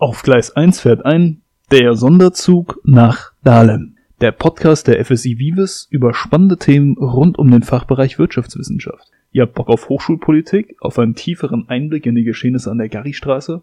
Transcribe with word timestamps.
Auf 0.00 0.22
Gleis 0.22 0.56
1 0.56 0.80
fährt 0.80 1.04
ein 1.04 1.42
der 1.70 1.94
Sonderzug 1.94 2.80
nach 2.84 3.32
Dahlem. 3.44 3.96
Der 4.22 4.32
Podcast 4.32 4.86
der 4.86 5.04
FSI 5.04 5.38
Vives 5.38 5.88
über 5.90 6.14
spannende 6.14 6.56
Themen 6.56 6.96
rund 6.96 7.38
um 7.38 7.50
den 7.50 7.62
Fachbereich 7.62 8.18
Wirtschaftswissenschaft. 8.18 9.10
Ihr 9.30 9.42
habt 9.42 9.52
Bock 9.52 9.68
auf 9.68 9.90
Hochschulpolitik, 9.90 10.76
auf 10.80 10.98
einen 10.98 11.16
tieferen 11.16 11.68
Einblick 11.68 12.06
in 12.06 12.14
die 12.14 12.24
Geschehnisse 12.24 12.70
an 12.70 12.78
der 12.78 12.88
Garristraße? 12.88 13.60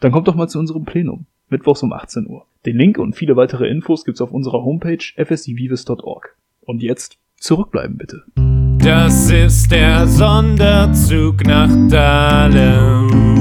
Dann 0.00 0.12
kommt 0.12 0.28
doch 0.28 0.34
mal 0.34 0.48
zu 0.48 0.58
unserem 0.58 0.84
Plenum. 0.84 1.24
Mittwochs 1.48 1.82
um 1.82 1.94
18 1.94 2.26
Uhr. 2.26 2.44
Den 2.66 2.76
Link 2.76 2.98
und 2.98 3.16
viele 3.16 3.36
weitere 3.36 3.66
Infos 3.66 4.04
gibt's 4.04 4.20
auf 4.20 4.32
unserer 4.32 4.62
Homepage 4.62 5.02
fsivives.org. 5.16 6.36
Und 6.60 6.82
jetzt 6.82 7.16
zurückbleiben 7.38 7.96
bitte. 7.96 8.24
Das 8.80 9.30
ist 9.30 9.72
der 9.72 10.06
Sonderzug 10.06 11.46
nach 11.46 11.70
Dahlem. 11.88 13.39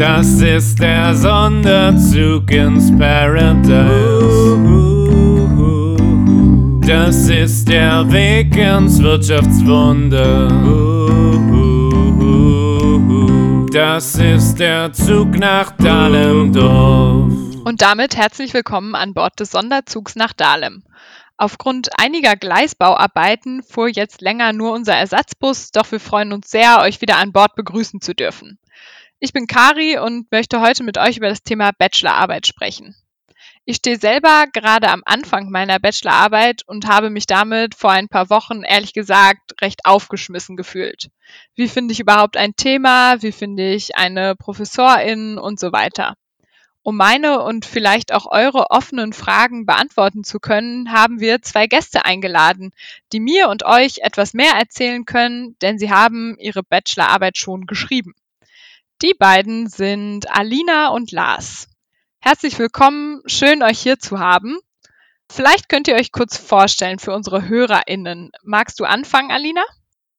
Das 0.00 0.40
ist 0.40 0.80
der 0.80 1.14
Sonderzug 1.14 2.50
ins 2.50 2.90
Paradise. 2.96 3.76
Das 6.86 7.28
ist 7.28 7.68
der 7.68 8.10
Weg 8.10 8.56
ins 8.56 9.02
Wirtschaftswunder. 9.02 10.48
Das 13.70 14.14
ist 14.14 14.54
der 14.54 14.90
Zug 14.94 15.38
nach 15.38 15.72
Dahlem-Dorf. 15.76 17.30
Und 17.66 17.82
damit 17.82 18.16
herzlich 18.16 18.54
willkommen 18.54 18.94
an 18.94 19.12
Bord 19.12 19.38
des 19.38 19.50
Sonderzugs 19.50 20.16
nach 20.16 20.32
Dahlem. 20.32 20.82
Aufgrund 21.36 21.90
einiger 22.00 22.36
Gleisbauarbeiten 22.36 23.62
fuhr 23.62 23.88
jetzt 23.88 24.22
länger 24.22 24.54
nur 24.54 24.72
unser 24.72 24.94
Ersatzbus, 24.94 25.72
doch 25.72 25.92
wir 25.92 26.00
freuen 26.00 26.32
uns 26.32 26.50
sehr, 26.50 26.80
euch 26.80 27.02
wieder 27.02 27.18
an 27.18 27.32
Bord 27.32 27.54
begrüßen 27.54 28.00
zu 28.00 28.14
dürfen. 28.14 28.56
Ich 29.22 29.34
bin 29.34 29.46
Kari 29.46 29.98
und 29.98 30.32
möchte 30.32 30.62
heute 30.62 30.82
mit 30.82 30.96
euch 30.96 31.18
über 31.18 31.28
das 31.28 31.42
Thema 31.42 31.72
Bachelorarbeit 31.76 32.46
sprechen. 32.46 32.96
Ich 33.66 33.76
stehe 33.76 33.98
selber 33.98 34.46
gerade 34.50 34.88
am 34.88 35.02
Anfang 35.04 35.50
meiner 35.50 35.78
Bachelorarbeit 35.78 36.62
und 36.66 36.86
habe 36.86 37.10
mich 37.10 37.26
damit 37.26 37.74
vor 37.74 37.90
ein 37.90 38.08
paar 38.08 38.30
Wochen 38.30 38.62
ehrlich 38.62 38.94
gesagt 38.94 39.60
recht 39.60 39.84
aufgeschmissen 39.84 40.56
gefühlt. 40.56 41.10
Wie 41.54 41.68
finde 41.68 41.92
ich 41.92 42.00
überhaupt 42.00 42.38
ein 42.38 42.56
Thema? 42.56 43.20
Wie 43.20 43.32
finde 43.32 43.74
ich 43.74 43.94
eine 43.94 44.36
Professorin 44.36 45.36
und 45.36 45.60
so 45.60 45.70
weiter? 45.70 46.14
Um 46.82 46.96
meine 46.96 47.42
und 47.42 47.66
vielleicht 47.66 48.14
auch 48.14 48.24
eure 48.24 48.70
offenen 48.70 49.12
Fragen 49.12 49.66
beantworten 49.66 50.24
zu 50.24 50.40
können, 50.40 50.92
haben 50.92 51.20
wir 51.20 51.42
zwei 51.42 51.66
Gäste 51.66 52.06
eingeladen, 52.06 52.72
die 53.12 53.20
mir 53.20 53.50
und 53.50 53.66
euch 53.66 53.98
etwas 53.98 54.32
mehr 54.32 54.54
erzählen 54.54 55.04
können, 55.04 55.58
denn 55.60 55.78
sie 55.78 55.90
haben 55.90 56.38
ihre 56.38 56.62
Bachelorarbeit 56.62 57.36
schon 57.36 57.66
geschrieben. 57.66 58.14
Die 59.02 59.14
beiden 59.14 59.66
sind 59.66 60.30
Alina 60.30 60.88
und 60.88 61.10
Lars. 61.10 61.68
Herzlich 62.20 62.58
willkommen, 62.58 63.22
schön 63.24 63.62
euch 63.62 63.78
hier 63.78 63.98
zu 63.98 64.18
haben. 64.18 64.58
Vielleicht 65.32 65.70
könnt 65.70 65.88
ihr 65.88 65.94
euch 65.94 66.12
kurz 66.12 66.36
vorstellen 66.36 66.98
für 66.98 67.14
unsere 67.14 67.48
HörerInnen. 67.48 68.30
Magst 68.42 68.78
du 68.78 68.84
anfangen, 68.84 69.30
Alina? 69.30 69.62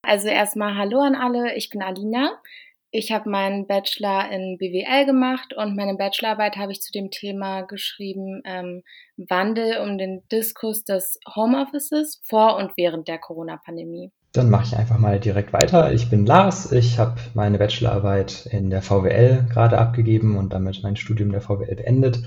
Also 0.01 0.29
erstmal 0.29 0.77
Hallo 0.77 0.99
an 0.99 1.13
alle, 1.13 1.53
ich 1.55 1.69
bin 1.69 1.83
Alina. 1.83 2.41
Ich 2.89 3.11
habe 3.11 3.29
meinen 3.29 3.67
Bachelor 3.67 4.31
in 4.31 4.57
BWL 4.57 5.05
gemacht 5.05 5.53
und 5.55 5.75
meine 5.75 5.95
Bachelorarbeit 5.95 6.57
habe 6.57 6.71
ich 6.71 6.81
zu 6.81 6.91
dem 6.91 7.11
Thema 7.11 7.61
geschrieben, 7.61 8.41
ähm, 8.45 8.81
Wandel 9.15 9.77
um 9.77 9.99
den 9.99 10.27
Diskurs 10.31 10.83
des 10.83 11.19
Homeoffices 11.35 12.19
vor 12.25 12.55
und 12.55 12.71
während 12.77 13.07
der 13.07 13.19
Corona-Pandemie. 13.19 14.11
Dann 14.33 14.49
mache 14.49 14.65
ich 14.65 14.77
einfach 14.77 14.97
mal 14.97 15.19
direkt 15.19 15.51
weiter. 15.51 15.91
Ich 15.91 16.09
bin 16.09 16.25
Lars. 16.25 16.71
Ich 16.71 16.99
habe 16.99 17.19
meine 17.33 17.57
Bachelorarbeit 17.57 18.47
in 18.49 18.69
der 18.69 18.81
VWL 18.81 19.45
gerade 19.49 19.77
abgegeben 19.77 20.37
und 20.37 20.53
damit 20.53 20.83
mein 20.83 20.95
Studium 20.95 21.31
der 21.31 21.41
VWL 21.41 21.75
beendet. 21.75 22.23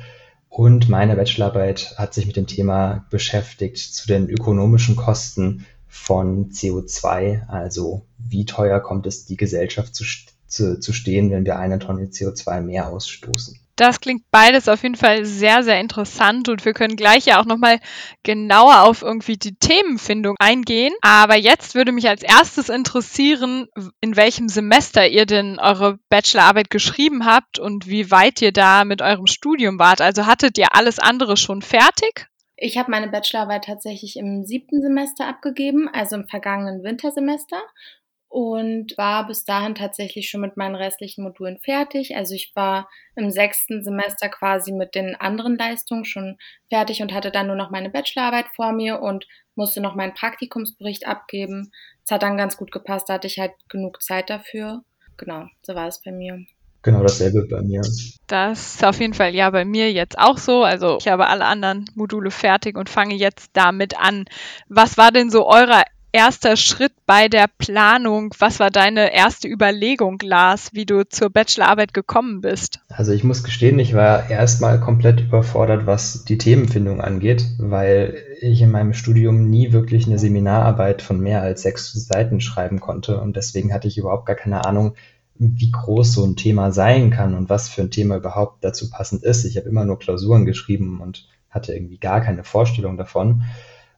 Und 0.50 0.90
meine 0.90 1.16
Bachelorarbeit 1.16 1.94
hat 1.96 2.12
sich 2.12 2.26
mit 2.26 2.36
dem 2.36 2.46
Thema 2.46 3.06
beschäftigt 3.08 3.78
zu 3.78 4.06
den 4.06 4.28
ökonomischen 4.28 4.96
Kosten 4.96 5.64
von 5.88 6.50
CO2. 6.50 7.48
Also 7.48 8.04
wie 8.18 8.44
teuer 8.44 8.80
kommt 8.80 9.06
es 9.06 9.24
die 9.24 9.38
Gesellschaft 9.38 9.94
zu, 9.94 10.04
zu, 10.46 10.78
zu 10.78 10.92
stehen, 10.92 11.30
wenn 11.30 11.46
wir 11.46 11.58
eine 11.58 11.78
Tonne 11.78 12.04
CO2 12.04 12.60
mehr 12.60 12.88
ausstoßen. 12.90 13.58
Das 13.76 14.00
klingt 14.00 14.30
beides 14.30 14.68
auf 14.68 14.82
jeden 14.84 14.94
Fall 14.94 15.24
sehr, 15.24 15.64
sehr 15.64 15.80
interessant 15.80 16.48
und 16.48 16.64
wir 16.64 16.74
können 16.74 16.94
gleich 16.94 17.26
ja 17.26 17.40
auch 17.40 17.44
nochmal 17.44 17.80
genauer 18.22 18.82
auf 18.82 19.02
irgendwie 19.02 19.36
die 19.36 19.56
Themenfindung 19.56 20.36
eingehen. 20.38 20.94
Aber 21.00 21.36
jetzt 21.36 21.74
würde 21.74 21.90
mich 21.90 22.08
als 22.08 22.22
erstes 22.22 22.68
interessieren, 22.68 23.66
in 24.00 24.16
welchem 24.16 24.48
Semester 24.48 25.08
ihr 25.08 25.26
denn 25.26 25.58
eure 25.58 25.98
Bachelorarbeit 26.08 26.70
geschrieben 26.70 27.26
habt 27.26 27.58
und 27.58 27.88
wie 27.88 28.12
weit 28.12 28.40
ihr 28.42 28.52
da 28.52 28.84
mit 28.84 29.02
eurem 29.02 29.26
Studium 29.26 29.78
wart. 29.80 30.00
Also 30.00 30.26
hattet 30.26 30.56
ihr 30.56 30.74
alles 30.74 31.00
andere 31.00 31.36
schon 31.36 31.60
fertig? 31.60 32.28
Ich 32.56 32.78
habe 32.78 32.92
meine 32.92 33.08
Bachelorarbeit 33.08 33.64
tatsächlich 33.64 34.16
im 34.16 34.44
siebten 34.44 34.80
Semester 34.80 35.26
abgegeben, 35.26 35.88
also 35.92 36.14
im 36.14 36.28
vergangenen 36.28 36.84
Wintersemester 36.84 37.60
und 38.34 38.98
war 38.98 39.28
bis 39.28 39.44
dahin 39.44 39.76
tatsächlich 39.76 40.28
schon 40.28 40.40
mit 40.40 40.56
meinen 40.56 40.74
restlichen 40.74 41.22
Modulen 41.22 41.60
fertig. 41.60 42.16
Also 42.16 42.34
ich 42.34 42.50
war 42.56 42.88
im 43.14 43.30
sechsten 43.30 43.84
Semester 43.84 44.28
quasi 44.28 44.72
mit 44.72 44.96
den 44.96 45.14
anderen 45.14 45.56
Leistungen 45.56 46.04
schon 46.04 46.36
fertig 46.68 47.00
und 47.00 47.14
hatte 47.14 47.30
dann 47.30 47.46
nur 47.46 47.54
noch 47.54 47.70
meine 47.70 47.90
Bachelorarbeit 47.90 48.46
vor 48.56 48.72
mir 48.72 49.00
und 49.00 49.28
musste 49.54 49.80
noch 49.80 49.94
meinen 49.94 50.14
Praktikumsbericht 50.14 51.06
abgeben. 51.06 51.70
Es 52.04 52.10
hat 52.10 52.24
dann 52.24 52.36
ganz 52.36 52.56
gut 52.56 52.72
gepasst, 52.72 53.08
da 53.08 53.14
hatte 53.14 53.28
ich 53.28 53.38
halt 53.38 53.52
genug 53.68 54.02
Zeit 54.02 54.28
dafür. 54.30 54.82
Genau, 55.16 55.46
so 55.62 55.76
war 55.76 55.86
es 55.86 56.02
bei 56.02 56.10
mir. 56.10 56.44
Genau 56.82 57.02
dasselbe 57.02 57.46
bei 57.48 57.62
mir. 57.62 57.82
Das 58.26 58.74
ist 58.74 58.84
auf 58.84 58.98
jeden 58.98 59.14
Fall 59.14 59.32
ja 59.32 59.48
bei 59.50 59.64
mir 59.64 59.92
jetzt 59.92 60.18
auch 60.18 60.38
so. 60.38 60.64
Also 60.64 60.98
ich 60.98 61.06
habe 61.06 61.28
alle 61.28 61.44
anderen 61.44 61.84
Module 61.94 62.32
fertig 62.32 62.76
und 62.76 62.90
fange 62.90 63.14
jetzt 63.14 63.50
damit 63.52 63.96
an. 63.96 64.24
Was 64.68 64.98
war 64.98 65.12
denn 65.12 65.30
so 65.30 65.46
euer 65.46 65.84
erster 66.14 66.56
Schritt 66.56 66.92
bei 67.06 67.28
der 67.28 67.46
Planung? 67.58 68.32
Was 68.38 68.60
war 68.60 68.70
deine 68.70 69.12
erste 69.12 69.48
Überlegung, 69.48 70.18
Lars, 70.22 70.70
wie 70.72 70.86
du 70.86 71.02
zur 71.08 71.28
Bachelorarbeit 71.28 71.92
gekommen 71.92 72.40
bist? 72.40 72.78
Also 72.88 73.12
ich 73.12 73.24
muss 73.24 73.42
gestehen, 73.42 73.80
ich 73.80 73.94
war 73.94 74.30
erstmal 74.30 74.78
komplett 74.78 75.20
überfordert, 75.20 75.86
was 75.86 76.24
die 76.24 76.38
Themenfindung 76.38 77.00
angeht, 77.00 77.44
weil 77.58 78.16
ich 78.40 78.62
in 78.62 78.70
meinem 78.70 78.94
Studium 78.94 79.50
nie 79.50 79.72
wirklich 79.72 80.06
eine 80.06 80.20
Seminararbeit 80.20 81.02
von 81.02 81.18
mehr 81.18 81.42
als 81.42 81.62
sechs 81.62 81.92
Seiten 81.92 82.40
schreiben 82.40 82.78
konnte 82.78 83.20
und 83.20 83.34
deswegen 83.34 83.74
hatte 83.74 83.88
ich 83.88 83.98
überhaupt 83.98 84.26
gar 84.26 84.36
keine 84.36 84.64
Ahnung, 84.64 84.94
wie 85.36 85.72
groß 85.72 86.12
so 86.12 86.24
ein 86.24 86.36
Thema 86.36 86.70
sein 86.70 87.10
kann 87.10 87.34
und 87.34 87.50
was 87.50 87.68
für 87.68 87.82
ein 87.82 87.90
Thema 87.90 88.18
überhaupt 88.18 88.62
dazu 88.62 88.88
passend 88.88 89.24
ist. 89.24 89.44
Ich 89.44 89.56
habe 89.56 89.68
immer 89.68 89.84
nur 89.84 89.98
Klausuren 89.98 90.44
geschrieben 90.44 91.00
und 91.00 91.26
hatte 91.50 91.74
irgendwie 91.74 91.98
gar 91.98 92.20
keine 92.20 92.44
Vorstellung 92.44 92.96
davon. 92.96 93.42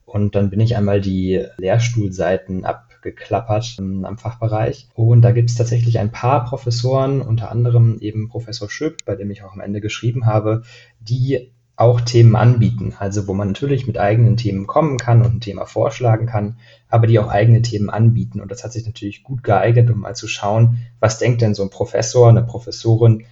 Und 0.07 0.35
dann 0.35 0.49
bin 0.49 0.61
ich 0.61 0.77
einmal 0.77 1.01
die 1.01 1.45
Lehrstuhlseiten 1.57 2.63
abgeklappert 2.63 3.75
ähm, 3.77 4.05
am 4.05 4.17
Fachbereich. 4.17 4.87
Und 4.95 5.21
da 5.21 5.31
gibt 5.33 5.49
es 5.49 5.57
tatsächlich 5.57 5.99
ein 5.99 6.13
paar 6.13 6.45
Professoren, 6.45 7.21
unter 7.21 7.51
anderem 7.51 7.97
eben 7.99 8.29
Professor 8.29 8.69
Schöp, 8.69 9.03
bei 9.05 9.15
dem 9.15 9.29
ich 9.31 9.43
auch 9.43 9.51
am 9.51 9.59
Ende 9.59 9.81
geschrieben 9.81 10.25
habe, 10.25 10.63
die 11.01 11.51
auch 11.75 11.99
Themen 11.99 12.37
anbieten. 12.37 12.93
Also 12.97 13.27
wo 13.27 13.33
man 13.33 13.49
natürlich 13.49 13.85
mit 13.85 13.99
eigenen 13.99 14.37
Themen 14.37 14.65
kommen 14.65 14.97
kann 14.97 15.21
und 15.21 15.35
ein 15.35 15.41
Thema 15.41 15.65
vorschlagen 15.65 16.25
kann, 16.25 16.57
aber 16.87 17.05
die 17.05 17.19
auch 17.19 17.27
eigene 17.27 17.61
Themen 17.61 17.89
anbieten. 17.89 18.39
Und 18.39 18.49
das 18.49 18.63
hat 18.63 18.71
sich 18.71 18.85
natürlich 18.85 19.23
gut 19.23 19.43
geeignet, 19.43 19.91
um 19.91 19.99
mal 19.99 20.15
zu 20.15 20.29
schauen, 20.29 20.87
was 21.01 21.19
denkt 21.19 21.41
denn 21.41 21.53
so 21.53 21.63
ein 21.63 21.69
Professor, 21.69 22.29
eine 22.29 22.43
Professorin, 22.43 23.25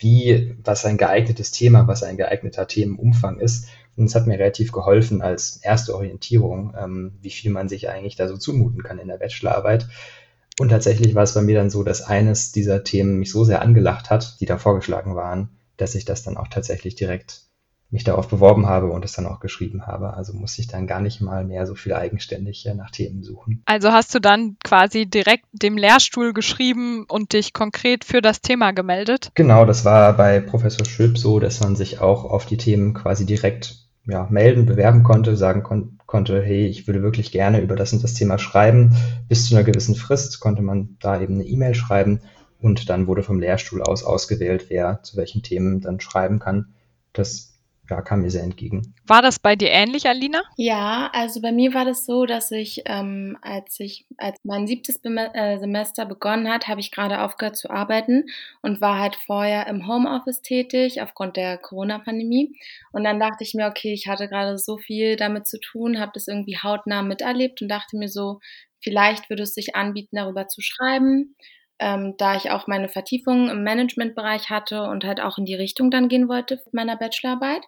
wie, 0.00 0.56
was 0.64 0.84
ein 0.84 0.98
geeignetes 0.98 1.52
Thema, 1.52 1.86
was 1.86 2.02
ein 2.02 2.16
geeigneter 2.16 2.66
Themenumfang 2.66 3.38
ist. 3.38 3.68
Und 3.96 4.06
es 4.06 4.14
hat 4.14 4.26
mir 4.26 4.38
relativ 4.38 4.72
geholfen 4.72 5.22
als 5.22 5.56
erste 5.62 5.94
Orientierung, 5.94 6.74
ähm, 6.78 7.18
wie 7.20 7.30
viel 7.30 7.50
man 7.50 7.68
sich 7.68 7.88
eigentlich 7.88 8.16
da 8.16 8.28
so 8.28 8.36
zumuten 8.36 8.82
kann 8.82 8.98
in 8.98 9.08
der 9.08 9.18
Bachelorarbeit. 9.18 9.88
Und 10.58 10.70
tatsächlich 10.70 11.14
war 11.14 11.22
es 11.22 11.34
bei 11.34 11.42
mir 11.42 11.56
dann 11.56 11.70
so, 11.70 11.82
dass 11.82 12.02
eines 12.02 12.52
dieser 12.52 12.84
Themen 12.84 13.18
mich 13.18 13.30
so 13.30 13.44
sehr 13.44 13.62
angelacht 13.62 14.10
hat, 14.10 14.40
die 14.40 14.46
da 14.46 14.58
vorgeschlagen 14.58 15.14
waren, 15.14 15.50
dass 15.76 15.94
ich 15.94 16.04
das 16.04 16.22
dann 16.22 16.36
auch 16.36 16.48
tatsächlich 16.48 16.94
direkt 16.94 17.46
mich 17.90 18.04
darauf 18.04 18.26
beworben 18.28 18.66
habe 18.66 18.90
und 18.90 19.04
es 19.04 19.12
dann 19.12 19.26
auch 19.26 19.38
geschrieben 19.38 19.86
habe. 19.86 20.14
Also 20.14 20.32
musste 20.32 20.60
ich 20.60 20.66
dann 20.66 20.86
gar 20.86 21.00
nicht 21.00 21.20
mal 21.20 21.44
mehr 21.44 21.66
so 21.66 21.74
viel 21.74 21.94
eigenständig 21.94 22.68
nach 22.74 22.90
Themen 22.90 23.22
suchen. 23.22 23.62
Also 23.64 23.92
hast 23.92 24.14
du 24.14 24.18
dann 24.18 24.56
quasi 24.64 25.06
direkt 25.06 25.44
dem 25.52 25.76
Lehrstuhl 25.76 26.32
geschrieben 26.32 27.04
und 27.08 27.32
dich 27.32 27.52
konkret 27.52 28.04
für 28.04 28.20
das 28.20 28.40
Thema 28.40 28.72
gemeldet? 28.72 29.30
Genau, 29.34 29.64
das 29.64 29.84
war 29.84 30.16
bei 30.16 30.40
Professor 30.40 30.84
Schöp 30.84 31.16
so, 31.16 31.38
dass 31.38 31.60
man 31.60 31.76
sich 31.76 32.00
auch 32.00 32.24
auf 32.24 32.44
die 32.46 32.56
Themen 32.56 32.92
quasi 32.92 33.24
direkt 33.24 33.85
ja, 34.06 34.26
melden, 34.30 34.66
bewerben 34.66 35.02
konnte, 35.02 35.36
sagen 35.36 35.62
kon 35.62 35.92
konnte, 36.06 36.40
hey, 36.40 36.66
ich 36.66 36.86
würde 36.86 37.02
wirklich 37.02 37.32
gerne 37.32 37.60
über 37.60 37.74
das 37.74 37.92
und 37.92 38.04
das 38.04 38.14
Thema 38.14 38.38
schreiben. 38.38 38.96
Bis 39.28 39.48
zu 39.48 39.56
einer 39.56 39.64
gewissen 39.64 39.96
Frist 39.96 40.38
konnte 40.38 40.62
man 40.62 40.96
da 41.00 41.20
eben 41.20 41.34
eine 41.34 41.44
E-Mail 41.44 41.74
schreiben 41.74 42.20
und 42.60 42.88
dann 42.88 43.08
wurde 43.08 43.24
vom 43.24 43.40
Lehrstuhl 43.40 43.82
aus 43.82 44.04
ausgewählt, 44.04 44.66
wer 44.68 45.02
zu 45.02 45.16
welchen 45.16 45.42
Themen 45.42 45.80
dann 45.80 45.98
schreiben 45.98 46.38
kann. 46.38 46.74
Das 47.12 47.55
ja, 47.88 48.02
kam 48.02 48.22
mir 48.22 48.30
sehr 48.30 48.42
entgegen. 48.42 48.94
War 49.06 49.22
das 49.22 49.38
bei 49.38 49.56
dir 49.56 49.70
ähnlich, 49.70 50.08
Alina? 50.08 50.42
Ja, 50.56 51.10
also 51.12 51.40
bei 51.40 51.52
mir 51.52 51.74
war 51.74 51.84
das 51.84 52.04
so, 52.04 52.26
dass 52.26 52.50
ich, 52.50 52.82
ähm, 52.86 53.38
als 53.42 53.78
ich, 53.80 54.06
als 54.16 54.38
mein 54.42 54.66
siebtes 54.66 55.00
äh, 55.04 55.58
Semester 55.58 56.04
begonnen 56.04 56.48
hat, 56.48 56.68
habe 56.68 56.80
ich 56.80 56.90
gerade 56.90 57.22
aufgehört 57.22 57.56
zu 57.56 57.70
arbeiten 57.70 58.24
und 58.62 58.80
war 58.80 58.98
halt 58.98 59.16
vorher 59.16 59.66
im 59.68 59.86
Homeoffice 59.86 60.42
tätig 60.42 61.00
aufgrund 61.00 61.36
der 61.36 61.58
Corona-Pandemie. 61.58 62.56
Und 62.92 63.04
dann 63.04 63.20
dachte 63.20 63.44
ich 63.44 63.54
mir, 63.54 63.66
okay, 63.66 63.92
ich 63.92 64.08
hatte 64.08 64.28
gerade 64.28 64.58
so 64.58 64.78
viel 64.78 65.16
damit 65.16 65.46
zu 65.46 65.60
tun, 65.60 66.00
habe 66.00 66.12
das 66.14 66.28
irgendwie 66.28 66.58
hautnah 66.58 67.02
miterlebt 67.02 67.62
und 67.62 67.68
dachte 67.68 67.96
mir 67.96 68.08
so, 68.08 68.40
vielleicht 68.80 69.30
würde 69.30 69.44
es 69.44 69.54
sich 69.54 69.74
anbieten, 69.76 70.16
darüber 70.16 70.48
zu 70.48 70.60
schreiben. 70.60 71.36
Ähm, 71.78 72.14
da 72.16 72.36
ich 72.36 72.50
auch 72.50 72.66
meine 72.66 72.88
Vertiefung 72.88 73.50
im 73.50 73.62
Managementbereich 73.62 74.48
hatte 74.50 74.84
und 74.84 75.04
halt 75.04 75.20
auch 75.20 75.38
in 75.38 75.44
die 75.44 75.54
Richtung 75.54 75.90
dann 75.90 76.08
gehen 76.08 76.28
wollte 76.28 76.56
mit 76.64 76.74
meiner 76.74 76.96
Bachelorarbeit. 76.96 77.62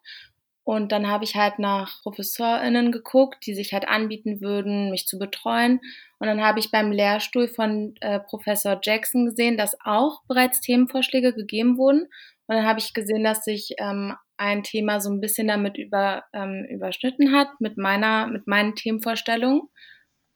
Und 0.69 0.93
dann 0.93 1.09
habe 1.09 1.25
ich 1.25 1.35
halt 1.35 1.59
nach 1.59 2.03
ProfessorInnen 2.03 2.93
geguckt, 2.93 3.47
die 3.47 3.55
sich 3.55 3.73
halt 3.73 3.89
anbieten 3.89 4.43
würden, 4.43 4.91
mich 4.91 5.07
zu 5.07 5.19
betreuen. 5.19 5.81
Und 6.19 6.27
dann 6.27 6.43
habe 6.43 6.59
ich 6.59 6.71
beim 6.71 6.93
Lehrstuhl 6.93 7.49
von 7.49 7.95
äh, 8.03 8.21
Professor 8.21 8.79
Jackson 8.83 9.25
gesehen, 9.25 9.57
dass 9.57 9.79
auch 9.83 10.21
bereits 10.29 10.61
Themenvorschläge 10.61 11.33
gegeben 11.33 11.79
wurden. 11.79 12.03
Und 12.03 12.57
dann 12.57 12.67
habe 12.67 12.81
ich 12.81 12.93
gesehen, 12.93 13.25
dass 13.25 13.45
sich 13.45 13.77
ähm, 13.79 14.15
ein 14.37 14.63
Thema 14.63 15.01
so 15.01 15.11
ein 15.11 15.23
bisschen 15.23 15.49
damit 15.49 15.79
über, 15.79 16.25
ähm, 16.35 16.67
überschnitten 16.69 17.33
hat 17.33 17.49
mit 17.61 17.79
meiner, 17.79 18.27
mit 18.27 18.47
meinen 18.47 18.75
Themenvorstellungen. 18.75 19.63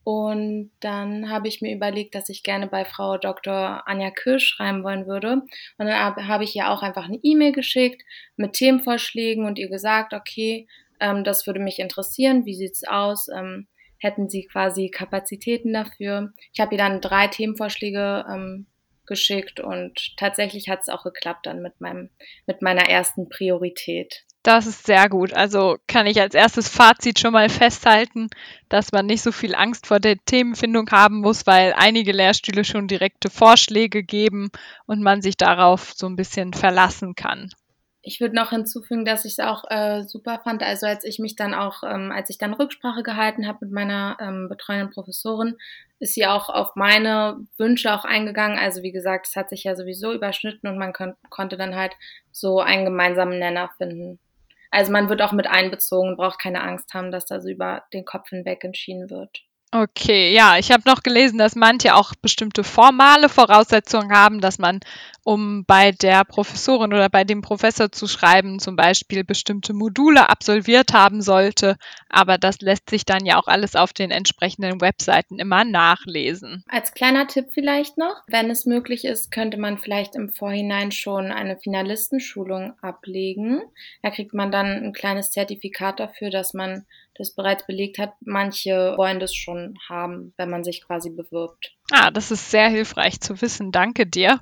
Und 0.04 0.72
dann 0.80 1.30
habe 1.30 1.46
ich 1.46 1.60
mir 1.60 1.74
überlegt, 1.74 2.14
dass 2.14 2.28
ich 2.28 2.42
gerne 2.42 2.66
bei 2.66 2.84
Frau 2.84 3.18
Dr. 3.18 3.86
Anja 3.86 4.10
Kirsch 4.10 4.46
schreiben 4.46 4.82
wollen 4.82 5.06
würde. 5.06 5.42
Und 5.78 5.86
dann 5.86 6.16
habe 6.28 6.44
ich 6.44 6.56
ihr 6.56 6.70
auch 6.70 6.82
einfach 6.82 7.04
eine 7.04 7.20
E-Mail 7.22 7.52
geschickt 7.52 8.02
mit 8.36 8.54
Themenvorschlägen 8.54 9.44
und 9.44 9.58
ihr 9.58 9.68
gesagt, 9.68 10.12
okay, 10.12 10.66
ähm, 11.00 11.22
das 11.22 11.46
würde 11.46 11.60
mich 11.60 11.78
interessieren. 11.78 12.44
Wie 12.46 12.54
sieht's 12.54 12.82
aus? 12.84 13.28
Ähm, 13.28 13.68
hätten 13.98 14.28
Sie 14.28 14.46
quasi 14.46 14.88
Kapazitäten 14.88 15.72
dafür? 15.72 16.32
Ich 16.52 16.60
habe 16.60 16.74
ihr 16.74 16.78
dann 16.78 17.00
drei 17.00 17.28
Themenvorschläge 17.28 18.24
ähm, 18.28 18.66
geschickt 19.06 19.60
und 19.60 20.16
tatsächlich 20.16 20.68
hat 20.68 20.80
es 20.80 20.88
auch 20.88 21.04
geklappt 21.04 21.46
dann 21.46 21.60
mit 21.62 21.80
meinem 21.80 22.10
mit 22.46 22.62
meiner 22.62 22.88
ersten 22.88 23.28
Priorität. 23.28 24.24
Das 24.42 24.66
ist 24.66 24.86
sehr 24.86 25.08
gut. 25.08 25.32
Also 25.34 25.76
kann 25.86 26.06
ich 26.06 26.20
als 26.20 26.34
erstes 26.34 26.68
Fazit 26.68 27.20
schon 27.20 27.32
mal 27.32 27.48
festhalten, 27.48 28.28
dass 28.68 28.90
man 28.90 29.06
nicht 29.06 29.22
so 29.22 29.30
viel 29.30 29.54
Angst 29.54 29.86
vor 29.86 30.00
der 30.00 30.16
Themenfindung 30.24 30.90
haben 30.90 31.20
muss, 31.20 31.46
weil 31.46 31.74
einige 31.76 32.10
Lehrstühle 32.10 32.64
schon 32.64 32.88
direkte 32.88 33.30
Vorschläge 33.30 34.02
geben 34.02 34.50
und 34.86 35.00
man 35.00 35.22
sich 35.22 35.36
darauf 35.36 35.92
so 35.94 36.06
ein 36.06 36.16
bisschen 36.16 36.54
verlassen 36.54 37.14
kann. 37.14 37.50
Ich 38.04 38.20
würde 38.20 38.34
noch 38.34 38.50
hinzufügen, 38.50 39.04
dass 39.04 39.24
ich 39.24 39.34
es 39.34 39.38
auch 39.38 39.62
äh, 39.70 40.02
super 40.02 40.40
fand, 40.42 40.60
also 40.64 40.86
als 40.86 41.04
ich 41.04 41.20
mich 41.20 41.36
dann 41.36 41.54
auch, 41.54 41.84
ähm, 41.84 42.10
als 42.10 42.30
ich 42.30 42.38
dann 42.38 42.52
Rücksprache 42.52 43.04
gehalten 43.04 43.46
habe 43.46 43.58
mit 43.60 43.70
meiner 43.70 44.16
ähm, 44.20 44.48
betreuenden 44.48 44.90
Professorin, 44.90 45.56
ist 46.00 46.14
sie 46.14 46.26
auch 46.26 46.48
auf 46.48 46.74
meine 46.74 47.46
Wünsche 47.58 47.94
auch 47.94 48.04
eingegangen. 48.04 48.58
Also 48.58 48.82
wie 48.82 48.90
gesagt, 48.90 49.28
es 49.28 49.36
hat 49.36 49.50
sich 49.50 49.62
ja 49.62 49.76
sowieso 49.76 50.12
überschnitten 50.12 50.68
und 50.68 50.78
man 50.78 50.92
kon 50.92 51.14
konnte 51.30 51.56
dann 51.56 51.76
halt 51.76 51.92
so 52.32 52.58
einen 52.58 52.84
gemeinsamen 52.84 53.38
Nenner 53.38 53.70
finden. 53.78 54.18
Also 54.72 54.90
man 54.90 55.08
wird 55.08 55.22
auch 55.22 55.30
mit 55.32 55.46
einbezogen, 55.46 56.16
braucht 56.16 56.40
keine 56.40 56.62
Angst 56.62 56.94
haben, 56.94 57.12
dass 57.12 57.26
da 57.26 57.40
so 57.40 57.48
über 57.48 57.84
den 57.92 58.04
Kopf 58.04 58.30
hinweg 58.30 58.64
entschieden 58.64 59.08
wird. 59.10 59.44
Okay, 59.74 60.34
ja, 60.34 60.58
ich 60.58 60.70
habe 60.70 60.82
noch 60.84 61.02
gelesen, 61.02 61.38
dass 61.38 61.56
manche 61.56 61.94
auch 61.94 62.14
bestimmte 62.14 62.62
formale 62.62 63.30
Voraussetzungen 63.30 64.12
haben, 64.12 64.42
dass 64.42 64.58
man, 64.58 64.80
um 65.24 65.64
bei 65.64 65.92
der 65.92 66.26
Professorin 66.26 66.92
oder 66.92 67.08
bei 67.08 67.24
dem 67.24 67.40
Professor 67.40 67.90
zu 67.90 68.06
schreiben, 68.06 68.58
zum 68.58 68.76
Beispiel 68.76 69.24
bestimmte 69.24 69.72
Module 69.72 70.28
absolviert 70.28 70.92
haben 70.92 71.22
sollte. 71.22 71.76
Aber 72.10 72.36
das 72.36 72.60
lässt 72.60 72.90
sich 72.90 73.06
dann 73.06 73.24
ja 73.24 73.40
auch 73.40 73.46
alles 73.46 73.74
auf 73.74 73.94
den 73.94 74.10
entsprechenden 74.10 74.82
Webseiten 74.82 75.38
immer 75.38 75.64
nachlesen. 75.64 76.64
Als 76.68 76.92
kleiner 76.92 77.26
Tipp 77.26 77.46
vielleicht 77.54 77.96
noch, 77.96 78.16
wenn 78.26 78.50
es 78.50 78.66
möglich 78.66 79.06
ist, 79.06 79.30
könnte 79.30 79.56
man 79.56 79.78
vielleicht 79.78 80.16
im 80.16 80.28
Vorhinein 80.28 80.92
schon 80.92 81.32
eine 81.32 81.56
Finalistenschulung 81.56 82.74
ablegen. 82.82 83.62
Da 84.02 84.10
kriegt 84.10 84.34
man 84.34 84.52
dann 84.52 84.66
ein 84.66 84.92
kleines 84.92 85.30
Zertifikat 85.30 85.98
dafür, 85.98 86.28
dass 86.28 86.52
man 86.52 86.84
das 87.16 87.34
bereits 87.34 87.66
belegt 87.66 87.98
hat. 87.98 88.14
Manche 88.20 88.94
wollen 88.96 89.20
das 89.20 89.34
schon 89.34 89.78
haben, 89.88 90.32
wenn 90.36 90.50
man 90.50 90.64
sich 90.64 90.82
quasi 90.82 91.10
bewirbt. 91.10 91.76
Ah, 91.90 92.10
das 92.10 92.30
ist 92.30 92.50
sehr 92.50 92.68
hilfreich 92.68 93.20
zu 93.20 93.40
wissen. 93.40 93.72
Danke 93.72 94.06
dir. 94.06 94.40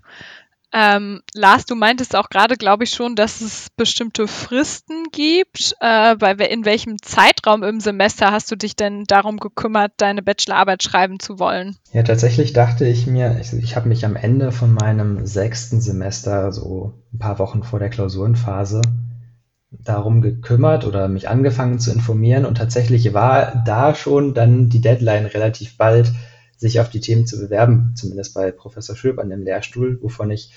Ähm, 0.72 1.22
Lars, 1.34 1.66
du 1.66 1.74
meintest 1.74 2.14
auch 2.14 2.30
gerade, 2.30 2.54
glaube 2.54 2.84
ich, 2.84 2.90
schon, 2.90 3.16
dass 3.16 3.40
es 3.40 3.70
bestimmte 3.76 4.28
Fristen 4.28 5.06
gibt. 5.10 5.74
Äh, 5.80 6.14
bei, 6.16 6.32
in 6.32 6.64
welchem 6.64 7.02
Zeitraum 7.02 7.64
im 7.64 7.80
Semester 7.80 8.30
hast 8.30 8.50
du 8.50 8.56
dich 8.56 8.76
denn 8.76 9.04
darum 9.04 9.38
gekümmert, 9.38 9.92
deine 9.96 10.22
Bachelorarbeit 10.22 10.82
schreiben 10.82 11.18
zu 11.18 11.40
wollen? 11.40 11.76
Ja, 11.92 12.04
tatsächlich 12.04 12.52
dachte 12.52 12.86
ich 12.86 13.06
mir, 13.08 13.38
ich, 13.40 13.52
ich 13.52 13.74
habe 13.74 13.88
mich 13.88 14.04
am 14.04 14.14
Ende 14.14 14.52
von 14.52 14.72
meinem 14.72 15.26
sechsten 15.26 15.80
Semester, 15.80 16.52
so 16.52 16.94
ein 17.12 17.18
paar 17.18 17.40
Wochen 17.40 17.64
vor 17.64 17.80
der 17.80 17.90
Klausurenphase, 17.90 18.80
darum 19.70 20.20
gekümmert 20.20 20.84
oder 20.84 21.08
mich 21.08 21.28
angefangen 21.28 21.78
zu 21.78 21.92
informieren 21.92 22.44
und 22.44 22.56
tatsächlich 22.56 23.14
war 23.14 23.62
da 23.64 23.94
schon 23.94 24.34
dann 24.34 24.68
die 24.68 24.80
Deadline 24.80 25.26
relativ 25.26 25.76
bald, 25.76 26.12
sich 26.56 26.80
auf 26.80 26.90
die 26.90 27.00
Themen 27.00 27.26
zu 27.26 27.38
bewerben, 27.38 27.94
zumindest 27.96 28.34
bei 28.34 28.50
Professor 28.50 28.96
Schöb 28.96 29.18
an 29.18 29.30
dem 29.30 29.42
Lehrstuhl, 29.42 29.98
wovon 30.02 30.30
ich 30.30 30.52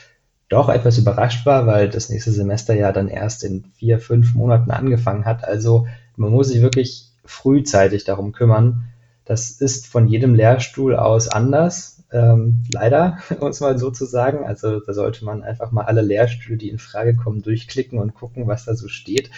doch 0.49 0.67
etwas 0.69 0.97
überrascht 0.97 1.45
war, 1.45 1.65
weil 1.65 1.89
das 1.89 2.09
nächste 2.09 2.31
Semester 2.31 2.73
ja 2.73 2.91
dann 2.91 3.07
erst 3.07 3.43
in 3.43 3.65
vier, 3.75 3.99
fünf 3.99 4.35
Monaten 4.35 4.71
angefangen 4.71 5.25
hat. 5.25 5.43
Also 5.45 5.87
man 6.17 6.31
muss 6.31 6.49
sich 6.49 6.61
wirklich 6.61 7.11
frühzeitig 7.23 8.03
darum 8.03 8.33
kümmern. 8.33 8.89
Das 9.25 9.49
ist 9.49 9.87
von 9.87 10.07
jedem 10.07 10.35
Lehrstuhl 10.35 10.95
aus 10.95 11.29
anders 11.29 12.02
ähm, 12.13 12.63
leider, 12.71 13.17
um 13.39 13.49
es 13.49 13.59
mal 13.59 13.77
so 13.77 13.91
zu 13.91 14.05
sagen. 14.05 14.45
Also 14.45 14.79
da 14.79 14.93
sollte 14.93 15.25
man 15.25 15.43
einfach 15.43 15.71
mal 15.71 15.85
alle 15.85 16.01
Lehrstühle, 16.01 16.57
die 16.57 16.69
in 16.69 16.79
Frage 16.79 17.15
kommen, 17.15 17.41
durchklicken 17.41 17.99
und 17.99 18.13
gucken, 18.13 18.47
was 18.47 18.65
da 18.65 18.75
so 18.75 18.87
steht. 18.87 19.31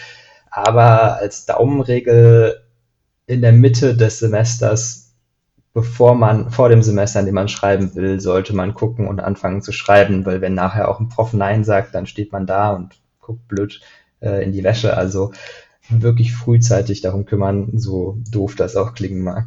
Aber 0.50 1.16
als 1.16 1.46
Daumenregel 1.46 2.62
in 3.26 3.42
der 3.42 3.52
Mitte 3.52 3.96
des 3.96 4.20
Semesters, 4.20 5.14
bevor 5.74 6.14
man, 6.14 6.50
vor 6.50 6.68
dem 6.68 6.82
Semester, 6.82 7.20
in 7.20 7.26
dem 7.26 7.34
man 7.34 7.48
schreiben 7.48 7.94
will, 7.94 8.20
sollte 8.20 8.54
man 8.54 8.74
gucken 8.74 9.08
und 9.08 9.20
anfangen 9.20 9.62
zu 9.62 9.72
schreiben, 9.72 10.24
weil 10.24 10.40
wenn 10.40 10.54
nachher 10.54 10.88
auch 10.88 11.00
ein 11.00 11.08
Prof 11.08 11.32
Nein 11.32 11.64
sagt, 11.64 11.94
dann 11.94 12.06
steht 12.06 12.32
man 12.32 12.46
da 12.46 12.72
und 12.72 12.94
guckt 13.20 13.48
blöd 13.48 13.80
äh, 14.20 14.44
in 14.44 14.52
die 14.52 14.64
Wäsche. 14.64 14.96
Also 14.96 15.32
wirklich 15.88 16.34
frühzeitig 16.34 17.00
darum 17.00 17.26
kümmern, 17.26 17.78
so 17.78 18.18
doof 18.30 18.54
das 18.54 18.76
auch 18.76 18.94
klingen 18.94 19.22
mag. 19.22 19.46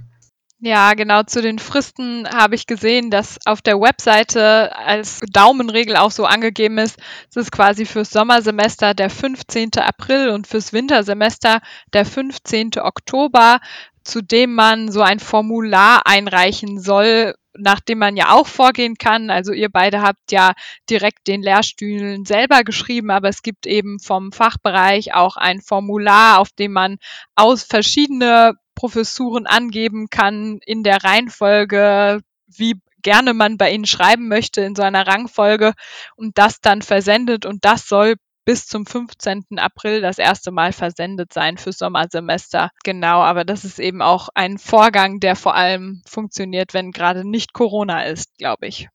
Ja, 0.62 0.94
genau. 0.94 1.24
Zu 1.24 1.42
den 1.42 1.58
Fristen 1.58 2.28
habe 2.30 2.56
ich 2.56 2.68
gesehen, 2.68 3.10
dass 3.12 3.38
auf 3.46 3.62
der 3.62 3.80
Webseite 3.80 4.76
als 4.76 5.22
Daumenregel 5.32 5.96
auch 5.96 6.12
so 6.12 6.26
angegeben 6.26 6.78
ist, 6.80 6.98
es 7.30 7.38
ist 7.38 7.52
quasi 7.54 7.86
fürs 7.86 8.10
Sommersemester 8.12 8.94
der 8.94 9.10
15. 9.10 9.72
April 9.78 10.30
und 10.32 10.48
fürs 10.48 10.74
Wintersemester 10.74 11.62
der 11.94 12.06
15. 12.06 12.72
Oktober, 12.82 13.60
zu 14.04 14.22
dem 14.22 14.54
man 14.54 14.92
so 14.92 15.02
ein 15.02 15.20
Formular 15.20 16.06
einreichen 16.06 16.82
soll, 16.82 17.36
nach 17.58 17.80
dem 17.80 18.00
man 18.00 18.18
ja 18.18 18.32
auch 18.32 18.48
vorgehen 18.48 18.96
kann. 18.96 19.30
Also 19.30 19.54
ihr 19.54 19.70
beide 19.70 20.02
habt 20.02 20.30
ja 20.30 20.52
direkt 20.90 21.28
den 21.28 21.42
Lehrstühlen 21.42 22.26
selber 22.26 22.66
geschrieben, 22.66 23.12
aber 23.12 23.30
es 23.30 23.44
gibt 23.44 23.66
eben 23.66 24.00
vom 24.00 24.34
Fachbereich 24.34 25.14
auch 25.14 25.38
ein 25.38 25.62
Formular, 25.62 26.40
auf 26.40 26.50
dem 26.52 26.74
man 26.74 26.98
aus 27.36 27.64
verschiedene 27.64 28.56
Professuren 28.80 29.46
angeben 29.46 30.10
kann 30.10 30.60
in 30.66 30.84
der 30.84 31.04
Reihenfolge, 31.04 32.22
wie 32.48 32.80
gerne 33.02 33.34
man 33.34 33.58
bei 33.58 33.74
ihnen 33.74 33.86
schreiben 33.86 34.30
möchte 34.30 34.62
in 34.62 34.74
so 34.74 34.84
einer 34.84 35.06
Rangfolge 35.06 35.74
und 36.16 36.38
das 36.38 36.62
dann 36.62 36.82
versendet 36.82 37.46
und 37.46 37.66
das 37.66 37.90
soll 37.90 38.16
bis 38.46 38.68
zum 38.68 38.86
15. 38.86 39.58
April 39.58 40.00
das 40.00 40.18
erste 40.18 40.52
Mal 40.52 40.72
versendet 40.72 41.34
sein 41.34 41.58
fürs 41.58 41.78
Sommersemester. 41.78 42.72
Genau, 42.86 43.20
aber 43.20 43.44
das 43.44 43.66
ist 43.66 43.80
eben 43.80 44.02
auch 44.02 44.30
ein 44.34 44.58
Vorgang, 44.58 45.20
der 45.20 45.36
vor 45.36 45.56
allem 45.56 46.02
funktioniert, 46.08 46.74
wenn 46.74 46.92
gerade 46.92 47.28
nicht 47.30 47.52
Corona 47.52 48.04
ist, 48.04 48.38
glaube 48.38 48.68
ich. 48.68 48.88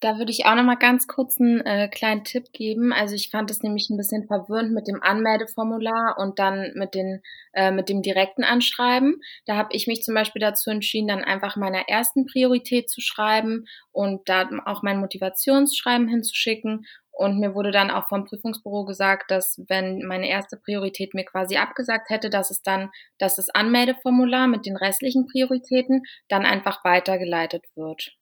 Da 0.00 0.16
würde 0.16 0.30
ich 0.30 0.46
auch 0.46 0.54
noch 0.54 0.62
mal 0.62 0.76
ganz 0.76 1.08
kurz 1.08 1.40
einen 1.40 1.60
äh, 1.62 1.88
kleinen 1.88 2.22
Tipp 2.22 2.52
geben. 2.52 2.92
Also 2.92 3.16
ich 3.16 3.30
fand 3.30 3.50
es 3.50 3.64
nämlich 3.64 3.90
ein 3.90 3.96
bisschen 3.96 4.28
verwirrend 4.28 4.72
mit 4.72 4.86
dem 4.86 5.02
Anmeldeformular 5.02 6.16
und 6.18 6.38
dann 6.38 6.70
mit, 6.74 6.94
den, 6.94 7.20
äh, 7.52 7.72
mit 7.72 7.88
dem 7.88 8.00
direkten 8.02 8.44
Anschreiben. 8.44 9.20
Da 9.44 9.56
habe 9.56 9.70
ich 9.72 9.88
mich 9.88 10.04
zum 10.04 10.14
Beispiel 10.14 10.38
dazu 10.40 10.70
entschieden, 10.70 11.08
dann 11.08 11.24
einfach 11.24 11.56
meiner 11.56 11.88
ersten 11.88 12.26
Priorität 12.26 12.88
zu 12.88 13.00
schreiben 13.00 13.64
und 13.90 14.28
da 14.28 14.48
auch 14.66 14.84
mein 14.84 15.00
Motivationsschreiben 15.00 16.06
hinzuschicken. 16.06 16.86
Und 17.10 17.40
mir 17.40 17.56
wurde 17.56 17.72
dann 17.72 17.90
auch 17.90 18.08
vom 18.08 18.24
Prüfungsbüro 18.24 18.84
gesagt, 18.84 19.32
dass 19.32 19.60
wenn 19.66 20.06
meine 20.06 20.28
erste 20.28 20.56
Priorität 20.56 21.14
mir 21.14 21.24
quasi 21.24 21.56
abgesagt 21.56 22.08
hätte, 22.10 22.30
dass 22.30 22.52
es 22.52 22.62
dann, 22.62 22.90
dass 23.18 23.34
das 23.34 23.50
Anmeldeformular 23.50 24.46
mit 24.46 24.64
den 24.64 24.76
restlichen 24.76 25.26
Prioritäten 25.26 26.02
dann 26.28 26.46
einfach 26.46 26.84
weitergeleitet 26.84 27.64
wird. 27.74 28.17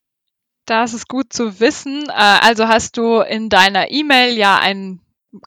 Das 0.66 0.94
ist 0.94 1.08
gut 1.08 1.32
zu 1.32 1.60
wissen. 1.60 2.08
Äh, 2.08 2.12
also 2.12 2.68
hast 2.68 2.96
du 2.96 3.20
in 3.20 3.48
deiner 3.48 3.90
E-Mail 3.90 4.36
ja 4.36 4.58
ein 4.58 5.00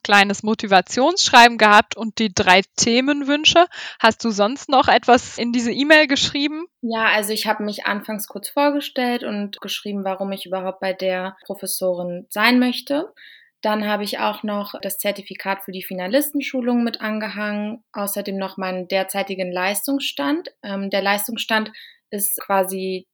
kleines 0.03 0.43
Motivationsschreiben 0.43 1.57
gehabt 1.57 1.95
und 1.97 2.19
die 2.19 2.33
drei 2.33 2.61
Themenwünsche. 2.77 3.65
Hast 3.99 4.23
du 4.23 4.29
sonst 4.29 4.69
noch 4.69 4.87
etwas 4.87 5.37
in 5.37 5.51
diese 5.51 5.71
E-Mail 5.71 6.07
geschrieben? 6.07 6.65
Ja, 6.81 7.05
also 7.05 7.33
ich 7.33 7.47
habe 7.47 7.63
mich 7.63 7.85
anfangs 7.85 8.27
kurz 8.27 8.49
vorgestellt 8.49 9.23
und 9.23 9.59
geschrieben, 9.61 10.03
warum 10.03 10.31
ich 10.31 10.45
überhaupt 10.45 10.79
bei 10.79 10.93
der 10.93 11.37
Professorin 11.45 12.25
sein 12.29 12.59
möchte. 12.59 13.13
Dann 13.61 13.85
habe 13.85 14.05
ich 14.05 14.19
auch 14.19 14.43
noch 14.43 14.73
das 14.81 14.99
Zertifikat 14.99 15.63
für 15.63 15.73
die 15.73 15.83
Finalistenschulung 15.83 16.83
mit 16.83 17.01
angehangen, 17.01 17.83
außerdem 17.91 18.37
noch 18.37 18.57
meinen 18.57 18.87
derzeitigen 18.87 19.51
Leistungsstand. 19.51 20.49
Ähm, 20.63 20.89
der 20.89 21.01
Leistungsstand 21.01 21.71
ist 22.09 22.39
quasi 22.39 23.05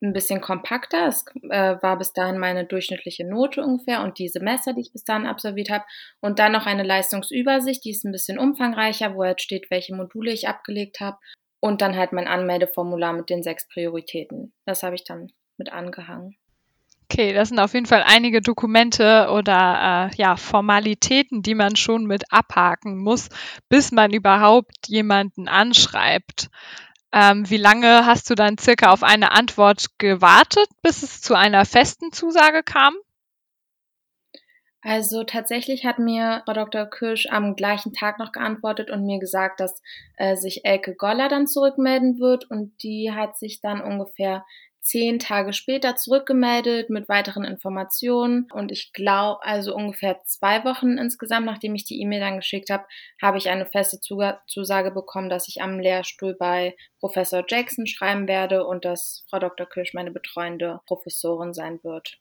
ein 0.00 0.12
bisschen 0.12 0.40
kompakter. 0.40 1.06
Es 1.08 1.24
äh, 1.50 1.76
war 1.82 1.98
bis 1.98 2.12
dahin 2.12 2.38
meine 2.38 2.64
durchschnittliche 2.64 3.28
Note 3.28 3.62
ungefähr 3.62 4.02
und 4.02 4.18
die 4.18 4.28
Semester, 4.28 4.72
die 4.72 4.82
ich 4.82 4.92
bis 4.92 5.04
dahin 5.04 5.26
absolviert 5.26 5.70
habe. 5.70 5.84
Und 6.20 6.38
dann 6.38 6.52
noch 6.52 6.66
eine 6.66 6.84
Leistungsübersicht, 6.84 7.84
die 7.84 7.90
ist 7.90 8.04
ein 8.04 8.12
bisschen 8.12 8.38
umfangreicher, 8.38 9.14
wo 9.14 9.24
halt 9.24 9.42
steht, 9.42 9.70
welche 9.70 9.94
Module 9.94 10.32
ich 10.32 10.48
abgelegt 10.48 11.00
habe. 11.00 11.18
Und 11.60 11.82
dann 11.82 11.96
halt 11.96 12.12
mein 12.12 12.28
Anmeldeformular 12.28 13.12
mit 13.12 13.30
den 13.30 13.42
sechs 13.42 13.66
Prioritäten. 13.68 14.52
Das 14.64 14.84
habe 14.84 14.94
ich 14.94 15.04
dann 15.04 15.32
mit 15.56 15.72
angehangen. 15.72 16.36
Okay, 17.10 17.32
das 17.32 17.48
sind 17.48 17.58
auf 17.58 17.72
jeden 17.72 17.86
Fall 17.86 18.04
einige 18.06 18.42
Dokumente 18.42 19.28
oder 19.32 20.10
äh, 20.12 20.16
ja, 20.16 20.36
Formalitäten, 20.36 21.42
die 21.42 21.54
man 21.54 21.74
schon 21.74 22.04
mit 22.04 22.30
abhaken 22.30 22.98
muss, 22.98 23.30
bis 23.70 23.92
man 23.92 24.12
überhaupt 24.12 24.88
jemanden 24.88 25.48
anschreibt. 25.48 26.50
Ähm, 27.12 27.48
wie 27.48 27.56
lange 27.56 28.04
hast 28.04 28.28
du 28.28 28.34
dann 28.34 28.58
circa 28.58 28.90
auf 28.90 29.02
eine 29.02 29.32
Antwort 29.32 29.98
gewartet, 29.98 30.68
bis 30.82 31.02
es 31.02 31.22
zu 31.22 31.34
einer 31.34 31.64
festen 31.64 32.12
Zusage 32.12 32.62
kam? 32.62 32.94
Also 34.82 35.24
tatsächlich 35.24 35.84
hat 35.84 35.98
mir 35.98 36.42
Frau 36.44 36.52
Dr. 36.52 36.86
Kirsch 36.86 37.26
am 37.30 37.56
gleichen 37.56 37.92
Tag 37.92 38.18
noch 38.18 38.30
geantwortet 38.32 38.90
und 38.90 39.04
mir 39.04 39.18
gesagt, 39.18 39.58
dass 39.58 39.82
äh, 40.16 40.36
sich 40.36 40.64
Elke 40.64 40.94
Goller 40.94 41.28
dann 41.28 41.46
zurückmelden 41.46 42.20
wird 42.20 42.48
und 42.50 42.80
die 42.82 43.12
hat 43.12 43.36
sich 43.36 43.60
dann 43.60 43.80
ungefähr 43.80 44.44
zehn 44.88 45.18
Tage 45.18 45.52
später 45.52 45.96
zurückgemeldet 45.96 46.88
mit 46.88 47.10
weiteren 47.10 47.44
Informationen. 47.44 48.46
Und 48.52 48.72
ich 48.72 48.92
glaube, 48.94 49.44
also 49.44 49.74
ungefähr 49.74 50.20
zwei 50.24 50.64
Wochen 50.64 50.96
insgesamt, 50.96 51.44
nachdem 51.44 51.74
ich 51.74 51.84
die 51.84 52.00
E-Mail 52.00 52.20
dann 52.20 52.36
geschickt 52.36 52.70
habe, 52.70 52.86
habe 53.20 53.36
ich 53.36 53.50
eine 53.50 53.66
feste 53.66 54.00
Zusage 54.00 54.90
bekommen, 54.90 55.28
dass 55.28 55.46
ich 55.46 55.60
am 55.60 55.78
Lehrstuhl 55.78 56.34
bei 56.38 56.74
Professor 57.00 57.44
Jackson 57.46 57.86
schreiben 57.86 58.26
werde 58.26 58.66
und 58.66 58.86
dass 58.86 59.26
Frau 59.28 59.38
Dr. 59.38 59.68
Kirsch 59.68 59.92
meine 59.92 60.10
betreuende 60.10 60.80
Professorin 60.86 61.52
sein 61.52 61.80
wird. 61.82 62.18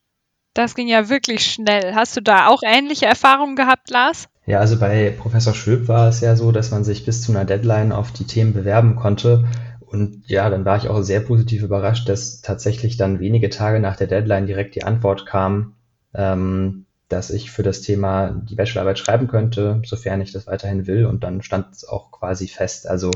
Das 0.54 0.76
ging 0.76 0.88
ja 0.88 1.08
wirklich 1.08 1.46
schnell. 1.46 1.96
Hast 1.96 2.18
du 2.18 2.22
da 2.22 2.48
auch 2.48 2.64
ähnliche 2.66 3.06
Erfahrungen 3.06 3.56
gehabt, 3.56 3.90
Lars? 3.92 4.28
Ja, 4.48 4.60
also 4.60 4.80
bei 4.80 5.12
Professor 5.12 5.54
Schwöb 5.54 5.88
war 5.88 6.10
es 6.10 6.22
ja 6.22 6.36
so, 6.36 6.52
dass 6.52 6.72
man 6.72 6.84
sich 6.84 7.06
bis 7.06 7.22
zu 7.22 7.32
einer 7.32 7.46
Deadline 7.46 7.92
auf 7.92 8.12
die 8.12 8.26
Themen 8.26 8.54
bewerben 8.54 8.96
konnte. 8.96 9.46
Und 9.88 10.28
ja, 10.28 10.50
dann 10.50 10.66
war 10.66 10.78
ich 10.78 10.90
auch 10.90 11.02
sehr 11.02 11.22
positiv 11.22 11.64
überrascht, 11.64 12.10
dass 12.10 12.42
tatsächlich 12.42 12.98
dann 12.98 13.20
wenige 13.20 13.50
Tage 13.50 13.80
nach 13.80 13.96
der 13.96 14.08
Deadline 14.08 14.46
direkt 14.46 14.76
die 14.76 14.84
Antwort 14.84 15.26
kam, 15.26 15.76
ähm, 16.14 16.86
dass 17.08 17.30
ich 17.30 17.52
für 17.52 17.64
das 17.64 17.82
Thema 17.82 18.32
die 18.32 18.56
Bachelorarbeit 18.56 19.00
schreiben 19.00 19.28
könnte, 19.28 19.82
sofern 19.86 20.20
ich 20.20 20.34
das 20.34 20.46
weiterhin 20.46 20.88
will. 20.88 21.06
Und 21.06 21.24
dann 21.24 21.42
stand 21.42 21.74
es 21.74 21.88
auch 21.88 22.12
quasi 22.12 22.50
fest. 22.50 22.88
Also 22.88 23.12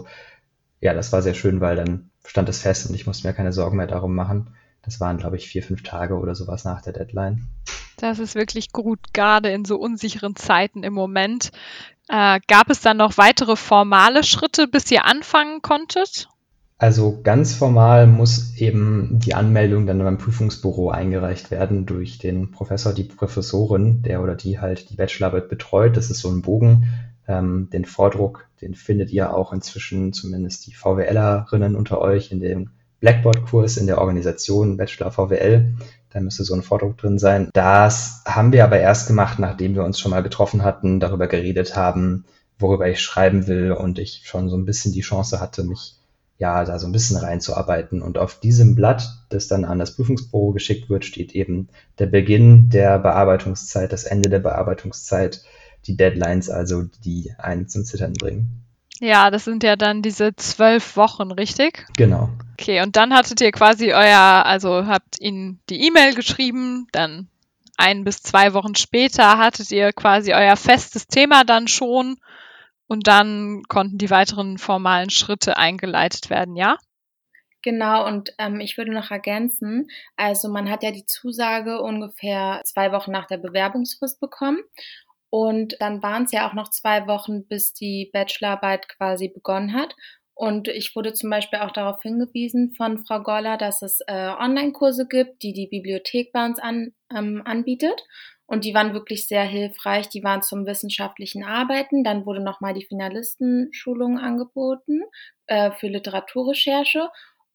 ja, 0.80 0.94
das 0.94 1.12
war 1.12 1.22
sehr 1.22 1.34
schön, 1.34 1.60
weil 1.60 1.76
dann 1.76 2.10
stand 2.26 2.48
es 2.48 2.62
fest 2.62 2.88
und 2.88 2.96
ich 2.96 3.06
musste 3.06 3.28
mir 3.28 3.34
keine 3.34 3.52
Sorgen 3.52 3.76
mehr 3.76 3.88
darum 3.88 4.16
machen. 4.16 4.56
Das 4.82 5.02
waren, 5.02 5.18
glaube 5.18 5.36
ich, 5.36 5.48
vier, 5.48 5.64
fünf 5.64 5.84
Tage 5.84 6.18
oder 6.18 6.36
sowas 6.36 6.64
nach 6.64 6.82
der 6.82 6.94
Deadline. 6.94 7.48
Das 7.98 8.18
ist 8.18 8.34
wirklich 8.34 8.72
gut, 8.72 9.14
gerade 9.14 9.52
in 9.52 9.66
so 9.66 9.76
unsicheren 9.78 10.38
Zeiten 10.38 10.84
im 10.84 10.94
Moment. 10.94 11.52
Äh, 12.08 12.40
gab 12.48 12.70
es 12.70 12.82
dann 12.82 12.98
noch 12.98 13.18
weitere 13.18 13.58
formale 13.58 14.24
Schritte, 14.24 14.68
bis 14.68 14.90
ihr 14.90 15.06
anfangen 15.06 15.62
konntet? 15.62 16.30
Also 16.82 17.20
ganz 17.22 17.54
formal 17.54 18.08
muss 18.08 18.58
eben 18.58 19.20
die 19.20 19.36
Anmeldung 19.36 19.86
dann 19.86 20.00
beim 20.00 20.18
Prüfungsbüro 20.18 20.90
eingereicht 20.90 21.52
werden 21.52 21.86
durch 21.86 22.18
den 22.18 22.50
Professor, 22.50 22.92
die 22.92 23.04
Professorin, 23.04 24.02
der 24.02 24.24
oder 24.24 24.34
die 24.34 24.60
halt 24.60 24.90
die 24.90 24.96
Bachelorarbeit 24.96 25.48
betreut. 25.48 25.96
Das 25.96 26.10
ist 26.10 26.22
so 26.22 26.32
ein 26.32 26.42
Bogen. 26.42 26.88
Ähm, 27.28 27.70
den 27.72 27.86
Vordruck, 27.86 28.48
den 28.62 28.74
findet 28.74 29.12
ihr 29.12 29.32
auch 29.32 29.54
inzwischen 29.54 30.12
zumindest 30.12 30.66
die 30.66 30.74
VWLerinnen 30.74 31.76
unter 31.76 32.02
euch 32.02 32.32
in 32.32 32.40
dem 32.40 32.72
Blackboard-Kurs 33.00 33.78
in 33.78 33.86
der 33.86 34.00
Organisation 34.00 34.78
Bachelor 34.78 35.12
VWL. 35.12 35.76
Da 36.10 36.20
müsste 36.20 36.44
so 36.44 36.56
ein 36.56 36.64
Vordruck 36.64 36.98
drin 36.98 37.20
sein. 37.20 37.52
Das 37.54 38.24
haben 38.26 38.54
wir 38.54 38.64
aber 38.64 38.80
erst 38.80 39.08
gemacht, 39.08 39.38
nachdem 39.38 39.76
wir 39.76 39.84
uns 39.84 40.00
schon 40.00 40.10
mal 40.10 40.24
getroffen 40.24 40.64
hatten, 40.64 41.00
darüber 41.00 41.28
geredet 41.28 41.76
haben, 41.76 42.26
worüber 42.58 42.90
ich 42.90 43.02
schreiben 43.02 43.46
will 43.46 43.72
und 43.72 44.00
ich 44.00 44.24
schon 44.24 44.50
so 44.50 44.58
ein 44.58 44.66
bisschen 44.66 44.94
die 44.94 45.02
Chance 45.02 45.40
hatte, 45.40 45.64
mich 45.64 46.01
ja, 46.42 46.66
da 46.66 46.80
so 46.80 46.88
ein 46.88 46.92
bisschen 46.92 47.18
reinzuarbeiten. 47.18 48.02
Und 48.02 48.18
auf 48.18 48.40
diesem 48.40 48.74
Blatt, 48.74 49.08
das 49.30 49.48
dann 49.48 49.64
an 49.64 49.78
das 49.78 49.96
Prüfungsbüro 49.96 50.54
geschickt 50.54 50.90
wird, 50.90 51.06
steht 51.06 51.34
eben 51.34 51.70
der 52.00 52.08
Beginn 52.08 52.72
der 52.72 52.98
Bearbeitungszeit, 52.98 53.94
das 53.94 54.06
Ende 54.06 54.28
der 54.28 54.40
Bearbeitungszeit, 54.40 55.44
die 55.86 55.96
Deadlines, 55.96 56.50
also 56.50 56.84
die 57.06 57.32
einen 57.38 57.70
zum 57.70 57.86
Zittern 57.86 58.14
bringen. 58.14 58.66
Ja, 59.00 59.30
das 59.30 59.46
sind 59.46 59.62
ja 59.62 59.76
dann 59.76 60.02
diese 60.02 60.36
zwölf 60.36 60.98
Wochen, 60.98 61.32
richtig? 61.32 61.86
Genau. 61.96 62.30
Okay, 62.54 62.82
und 62.82 62.96
dann 62.96 63.14
hattet 63.14 63.40
ihr 63.40 63.52
quasi 63.52 63.94
euer, 63.94 64.44
also 64.44 64.88
habt 64.88 65.22
ihnen 65.22 65.60
die 65.70 65.86
E-Mail 65.86 66.16
geschrieben, 66.16 66.88
dann 66.92 67.28
ein 67.78 68.04
bis 68.04 68.24
zwei 68.24 68.56
Wochen 68.56 68.74
später 68.74 69.38
hattet 69.38 69.70
ihr 69.72 69.94
quasi 69.94 70.34
euer 70.34 70.56
festes 70.56 71.06
Thema 71.06 71.44
dann 71.44 71.68
schon 71.68 72.18
und 72.92 73.08
dann 73.08 73.64
konnten 73.70 73.98
die 73.98 74.10
weiteren 74.10 74.58
formalen 74.58 75.10
Schritte 75.10 75.56
eingeleitet 75.56 76.30
werden, 76.30 76.58
ja? 76.58 76.76
Genau, 77.64 78.06
und 78.06 78.34
ähm, 78.38 78.60
ich 78.60 78.78
würde 78.78 78.92
noch 78.92 79.12
ergänzen, 79.12 79.88
also 80.18 80.50
man 80.50 80.70
hat 80.70 80.84
ja 80.84 80.92
die 80.92 81.06
Zusage 81.06 81.82
ungefähr 81.82 82.60
zwei 82.66 82.92
Wochen 82.92 83.12
nach 83.12 83.28
der 83.28 83.38
Bewerbungsfrist 83.38 84.20
bekommen. 84.20 84.60
Und 85.30 85.78
dann 85.80 86.04
waren 86.04 86.24
es 86.24 86.34
ja 86.34 86.50
auch 86.50 86.54
noch 86.54 86.70
zwei 86.70 87.08
Wochen, 87.08 87.48
bis 87.48 87.72
die 87.72 88.10
Bachelorarbeit 88.12 88.90
quasi 88.90 89.30
begonnen 89.30 89.74
hat. 89.74 89.96
Und 90.34 90.68
ich 90.68 90.94
wurde 90.94 91.14
zum 91.14 91.30
Beispiel 91.30 91.60
auch 91.60 91.72
darauf 91.72 92.02
hingewiesen 92.02 92.74
von 92.76 93.06
Frau 93.06 93.24
Goller, 93.24 93.56
dass 93.56 93.82
es 93.84 94.00
äh, 94.08 94.34
Online-Kurse 94.38 95.08
gibt, 95.08 95.44
die 95.44 95.54
die 95.54 95.68
Bibliothek 95.68 96.34
bei 96.34 96.46
uns 96.46 96.60
an, 96.60 96.92
ähm, 97.16 97.42
anbietet. 97.46 98.04
Und 98.52 98.66
die 98.66 98.74
waren 98.74 98.94
wirklich 98.94 99.30
sehr 99.30 99.46
hilfreich. 99.46 100.10
Die 100.10 100.26
waren 100.26 100.42
zum 100.42 100.66
wissenschaftlichen 100.66 101.46
Arbeiten. 101.46 102.04
Dann 102.04 102.26
wurde 102.26 102.44
nochmal 102.44 102.74
die 102.74 102.86
Finalistenschulung 102.86 104.20
angeboten 104.20 105.04
äh, 105.48 105.72
für 105.72 105.88
Literaturrecherche. 105.88 107.08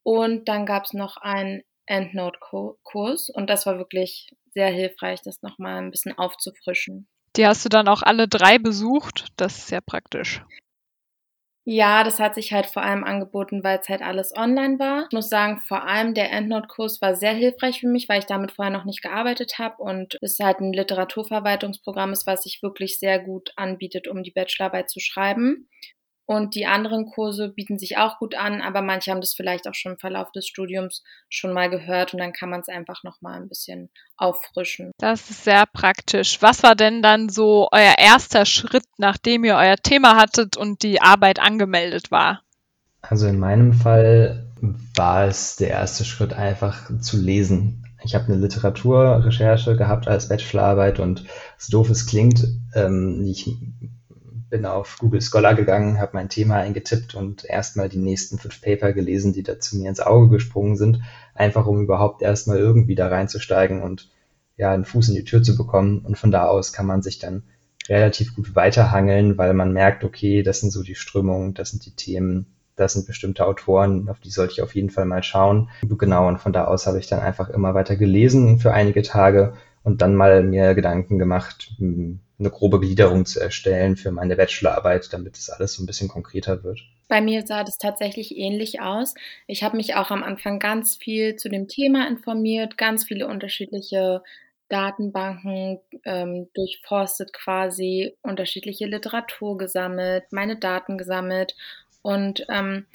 Und 0.02 0.48
dann 0.48 0.64
gab 0.64 0.84
es 0.84 0.94
noch 0.94 1.18
einen 1.18 1.64
Endnote-Kurs. 1.84 3.28
Und 3.28 3.50
das 3.50 3.66
war 3.66 3.76
wirklich 3.76 4.30
sehr 4.54 4.68
hilfreich, 4.68 5.20
das 5.22 5.42
nochmal 5.42 5.82
ein 5.82 5.90
bisschen 5.90 6.16
aufzufrischen. 6.16 7.06
Die 7.36 7.46
hast 7.46 7.66
du 7.66 7.68
dann 7.68 7.88
auch 7.88 8.00
alle 8.00 8.26
drei 8.26 8.58
besucht. 8.58 9.26
Das 9.36 9.58
ist 9.58 9.66
sehr 9.66 9.82
praktisch. 9.82 10.40
Ja, 11.68 12.04
das 12.04 12.20
hat 12.20 12.34
sich 12.36 12.52
halt 12.52 12.66
vor 12.66 12.82
allem 12.82 13.02
angeboten, 13.02 13.64
weil 13.64 13.78
es 13.80 13.88
halt 13.88 14.00
alles 14.00 14.32
online 14.36 14.78
war. 14.78 15.06
Ich 15.10 15.12
muss 15.14 15.28
sagen, 15.28 15.58
vor 15.58 15.82
allem 15.84 16.14
der 16.14 16.30
EndNote-Kurs 16.30 17.00
war 17.02 17.16
sehr 17.16 17.32
hilfreich 17.34 17.80
für 17.80 17.88
mich, 17.88 18.08
weil 18.08 18.20
ich 18.20 18.26
damit 18.26 18.52
vorher 18.52 18.72
noch 18.72 18.84
nicht 18.84 19.02
gearbeitet 19.02 19.58
habe 19.58 19.82
und 19.82 20.16
es 20.22 20.38
halt 20.38 20.60
ein 20.60 20.72
Literaturverwaltungsprogramm 20.72 22.12
ist, 22.12 22.24
was 22.26 22.44
sich 22.44 22.62
wirklich 22.62 23.00
sehr 23.00 23.18
gut 23.18 23.50
anbietet, 23.56 24.06
um 24.06 24.22
die 24.22 24.30
Bachelorarbeit 24.30 24.88
zu 24.90 25.00
schreiben. 25.00 25.68
Und 26.26 26.56
die 26.56 26.66
anderen 26.66 27.06
Kurse 27.06 27.48
bieten 27.48 27.78
sich 27.78 27.98
auch 27.98 28.18
gut 28.18 28.34
an, 28.34 28.60
aber 28.60 28.82
manche 28.82 29.12
haben 29.12 29.20
das 29.20 29.34
vielleicht 29.34 29.68
auch 29.68 29.74
schon 29.74 29.92
im 29.92 29.98
Verlauf 29.98 30.32
des 30.32 30.46
Studiums 30.46 31.04
schon 31.28 31.52
mal 31.52 31.70
gehört 31.70 32.12
und 32.12 32.20
dann 32.20 32.32
kann 32.32 32.50
man 32.50 32.60
es 32.60 32.68
einfach 32.68 33.04
noch 33.04 33.20
mal 33.20 33.40
ein 33.40 33.48
bisschen 33.48 33.90
auffrischen. 34.16 34.90
Das 34.98 35.30
ist 35.30 35.44
sehr 35.44 35.66
praktisch. 35.66 36.42
Was 36.42 36.64
war 36.64 36.74
denn 36.74 37.00
dann 37.00 37.28
so 37.28 37.68
euer 37.70 37.94
erster 37.96 38.44
Schritt, 38.44 38.86
nachdem 38.98 39.44
ihr 39.44 39.54
euer 39.54 39.76
Thema 39.76 40.16
hattet 40.16 40.56
und 40.56 40.82
die 40.82 41.00
Arbeit 41.00 41.38
angemeldet 41.38 42.10
war? 42.10 42.42
Also 43.02 43.28
in 43.28 43.38
meinem 43.38 43.72
Fall 43.72 44.50
war 44.96 45.26
es 45.26 45.54
der 45.56 45.68
erste 45.68 46.04
Schritt 46.04 46.32
einfach 46.32 46.90
zu 47.00 47.18
lesen. 47.18 47.84
Ich 48.02 48.14
habe 48.14 48.26
eine 48.26 48.36
Literaturrecherche 48.36 49.76
gehabt 49.76 50.08
als 50.08 50.28
Bachelorarbeit 50.28 50.98
und 50.98 51.24
so 51.56 51.78
doof 51.78 51.90
es 51.90 52.06
klingt, 52.06 52.46
ähm, 52.74 53.24
ich 53.24 53.48
bin 54.48 54.64
auf 54.64 54.98
Google 54.98 55.20
Scholar 55.20 55.54
gegangen, 55.54 55.98
habe 55.98 56.12
mein 56.14 56.28
Thema 56.28 56.56
eingetippt 56.56 57.14
und 57.14 57.44
erstmal 57.44 57.88
die 57.88 57.98
nächsten 57.98 58.38
fünf 58.38 58.60
Paper 58.60 58.92
gelesen, 58.92 59.32
die 59.32 59.42
da 59.42 59.58
zu 59.58 59.76
mir 59.76 59.88
ins 59.88 60.00
Auge 60.00 60.28
gesprungen 60.28 60.76
sind, 60.76 61.00
einfach 61.34 61.66
um 61.66 61.82
überhaupt 61.82 62.22
erstmal 62.22 62.58
irgendwie 62.58 62.94
da 62.94 63.08
reinzusteigen 63.08 63.82
und 63.82 64.10
ja, 64.56 64.72
einen 64.72 64.84
Fuß 64.84 65.08
in 65.08 65.14
die 65.14 65.24
Tür 65.24 65.42
zu 65.42 65.56
bekommen. 65.56 66.00
Und 66.00 66.16
von 66.16 66.30
da 66.30 66.46
aus 66.46 66.72
kann 66.72 66.86
man 66.86 67.02
sich 67.02 67.18
dann 67.18 67.42
relativ 67.88 68.34
gut 68.34 68.54
weiterhangeln, 68.54 69.38
weil 69.38 69.54
man 69.54 69.72
merkt, 69.72 70.04
okay, 70.04 70.42
das 70.42 70.60
sind 70.60 70.70
so 70.70 70.82
die 70.82 70.94
Strömungen, 70.94 71.54
das 71.54 71.70
sind 71.70 71.84
die 71.86 71.94
Themen, 71.94 72.46
das 72.74 72.94
sind 72.94 73.06
bestimmte 73.06 73.46
Autoren, 73.46 74.08
auf 74.08 74.20
die 74.20 74.30
sollte 74.30 74.54
ich 74.54 74.62
auf 74.62 74.74
jeden 74.74 74.90
Fall 74.90 75.04
mal 75.06 75.22
schauen. 75.22 75.70
Genau, 75.82 76.28
und 76.28 76.38
von 76.38 76.52
da 76.52 76.64
aus 76.64 76.86
habe 76.86 76.98
ich 76.98 77.06
dann 77.06 77.20
einfach 77.20 77.48
immer 77.48 77.74
weiter 77.74 77.96
gelesen 77.96 78.58
für 78.58 78.72
einige 78.72 79.02
Tage 79.02 79.54
und 79.82 80.02
dann 80.02 80.14
mal 80.14 80.42
mir 80.42 80.74
Gedanken 80.74 81.18
gemacht, 81.18 81.72
hm, 81.78 82.20
eine 82.38 82.50
grobe 82.50 82.80
Gliederung 82.80 83.24
zu 83.24 83.40
erstellen 83.40 83.96
für 83.96 84.10
meine 84.10 84.36
Bachelorarbeit, 84.36 85.12
damit 85.12 85.36
es 85.36 85.50
alles 85.50 85.74
so 85.74 85.82
ein 85.82 85.86
bisschen 85.86 86.08
konkreter 86.08 86.62
wird. 86.64 86.80
Bei 87.08 87.20
mir 87.20 87.46
sah 87.46 87.64
das 87.64 87.78
tatsächlich 87.78 88.36
ähnlich 88.36 88.80
aus. 88.80 89.14
Ich 89.46 89.62
habe 89.62 89.76
mich 89.76 89.94
auch 89.94 90.10
am 90.10 90.22
Anfang 90.22 90.58
ganz 90.58 90.96
viel 90.96 91.36
zu 91.36 91.48
dem 91.48 91.68
Thema 91.68 92.08
informiert, 92.08 92.76
ganz 92.76 93.04
viele 93.04 93.26
unterschiedliche 93.26 94.22
Datenbanken 94.68 95.78
ähm, 96.04 96.48
durchforstet 96.54 97.32
quasi, 97.32 98.16
unterschiedliche 98.22 98.86
Literatur 98.86 99.56
gesammelt, 99.56 100.24
meine 100.32 100.58
Daten 100.58 100.98
gesammelt 100.98 101.54
und 102.02 102.44
ähm, 102.48 102.86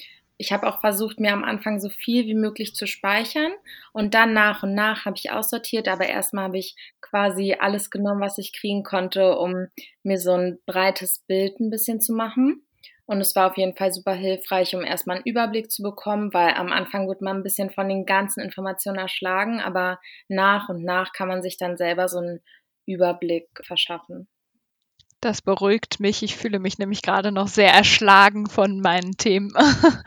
ich 0.41 0.51
habe 0.51 0.67
auch 0.67 0.81
versucht, 0.81 1.19
mir 1.19 1.33
am 1.33 1.43
Anfang 1.43 1.79
so 1.79 1.89
viel 1.89 2.25
wie 2.25 2.33
möglich 2.33 2.73
zu 2.73 2.87
speichern 2.87 3.51
und 3.93 4.15
dann 4.15 4.33
nach 4.33 4.63
und 4.63 4.73
nach 4.73 5.05
habe 5.05 5.15
ich 5.15 5.31
aussortiert, 5.31 5.87
aber 5.87 6.07
erstmal 6.07 6.45
habe 6.45 6.57
ich 6.57 6.75
quasi 6.99 7.55
alles 7.59 7.91
genommen, 7.91 8.21
was 8.21 8.39
ich 8.39 8.51
kriegen 8.51 8.81
konnte, 8.81 9.37
um 9.37 9.67
mir 10.01 10.17
so 10.19 10.33
ein 10.33 10.57
breites 10.65 11.19
Bild 11.27 11.59
ein 11.59 11.69
bisschen 11.69 12.01
zu 12.01 12.13
machen. 12.13 12.65
Und 13.05 13.21
es 13.21 13.35
war 13.35 13.51
auf 13.51 13.57
jeden 13.57 13.75
Fall 13.75 13.91
super 13.91 14.13
hilfreich, 14.13 14.75
um 14.75 14.83
erstmal 14.83 15.17
einen 15.17 15.25
Überblick 15.25 15.69
zu 15.69 15.83
bekommen, 15.83 16.33
weil 16.33 16.55
am 16.55 16.71
Anfang 16.71 17.07
wird 17.07 17.21
man 17.21 17.37
ein 17.37 17.43
bisschen 17.43 17.69
von 17.69 17.87
den 17.87 18.05
ganzen 18.07 18.41
Informationen 18.41 18.97
erschlagen, 18.97 19.59
aber 19.59 19.99
nach 20.27 20.69
und 20.69 20.83
nach 20.83 21.13
kann 21.13 21.27
man 21.27 21.43
sich 21.43 21.57
dann 21.57 21.77
selber 21.77 22.07
so 22.07 22.17
einen 22.17 22.39
Überblick 22.87 23.47
verschaffen. 23.63 24.27
Das 25.21 25.43
beruhigt 25.43 25.99
mich. 25.99 26.23
Ich 26.23 26.35
fühle 26.35 26.57
mich 26.57 26.79
nämlich 26.79 27.03
gerade 27.03 27.31
noch 27.31 27.47
sehr 27.47 27.71
erschlagen 27.71 28.47
von 28.47 28.81
meinen 28.81 29.17
Themen. 29.17 29.53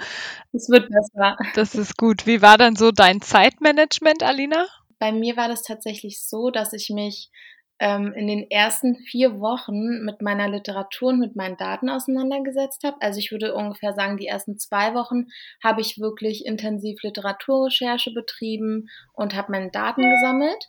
Es 0.56 0.68
wird 0.68 0.88
besser. 0.88 1.36
Das 1.56 1.74
ist 1.74 1.96
gut. 1.96 2.28
Wie 2.28 2.40
war 2.40 2.56
dann 2.56 2.76
so 2.76 2.92
dein 2.92 3.20
Zeitmanagement, 3.20 4.22
Alina? 4.22 4.66
Bei 5.00 5.10
mir 5.10 5.36
war 5.36 5.48
das 5.48 5.62
tatsächlich 5.62 6.24
so, 6.24 6.50
dass 6.50 6.72
ich 6.72 6.90
mich 6.90 7.32
ähm, 7.80 8.12
in 8.12 8.28
den 8.28 8.48
ersten 8.50 8.96
vier 8.96 9.40
Wochen 9.40 10.04
mit 10.04 10.22
meiner 10.22 10.48
Literatur 10.48 11.08
und 11.08 11.18
mit 11.18 11.34
meinen 11.34 11.56
Daten 11.56 11.88
auseinandergesetzt 11.88 12.84
habe. 12.84 12.96
Also 13.00 13.18
ich 13.18 13.32
würde 13.32 13.54
ungefähr 13.54 13.94
sagen, 13.94 14.16
die 14.16 14.26
ersten 14.26 14.58
zwei 14.58 14.94
Wochen 14.94 15.26
habe 15.62 15.80
ich 15.80 15.98
wirklich 15.98 16.46
intensiv 16.46 17.02
Literaturrecherche 17.02 18.12
betrieben 18.12 18.88
und 19.12 19.34
habe 19.34 19.50
meine 19.50 19.70
Daten 19.70 20.08
gesammelt. 20.08 20.68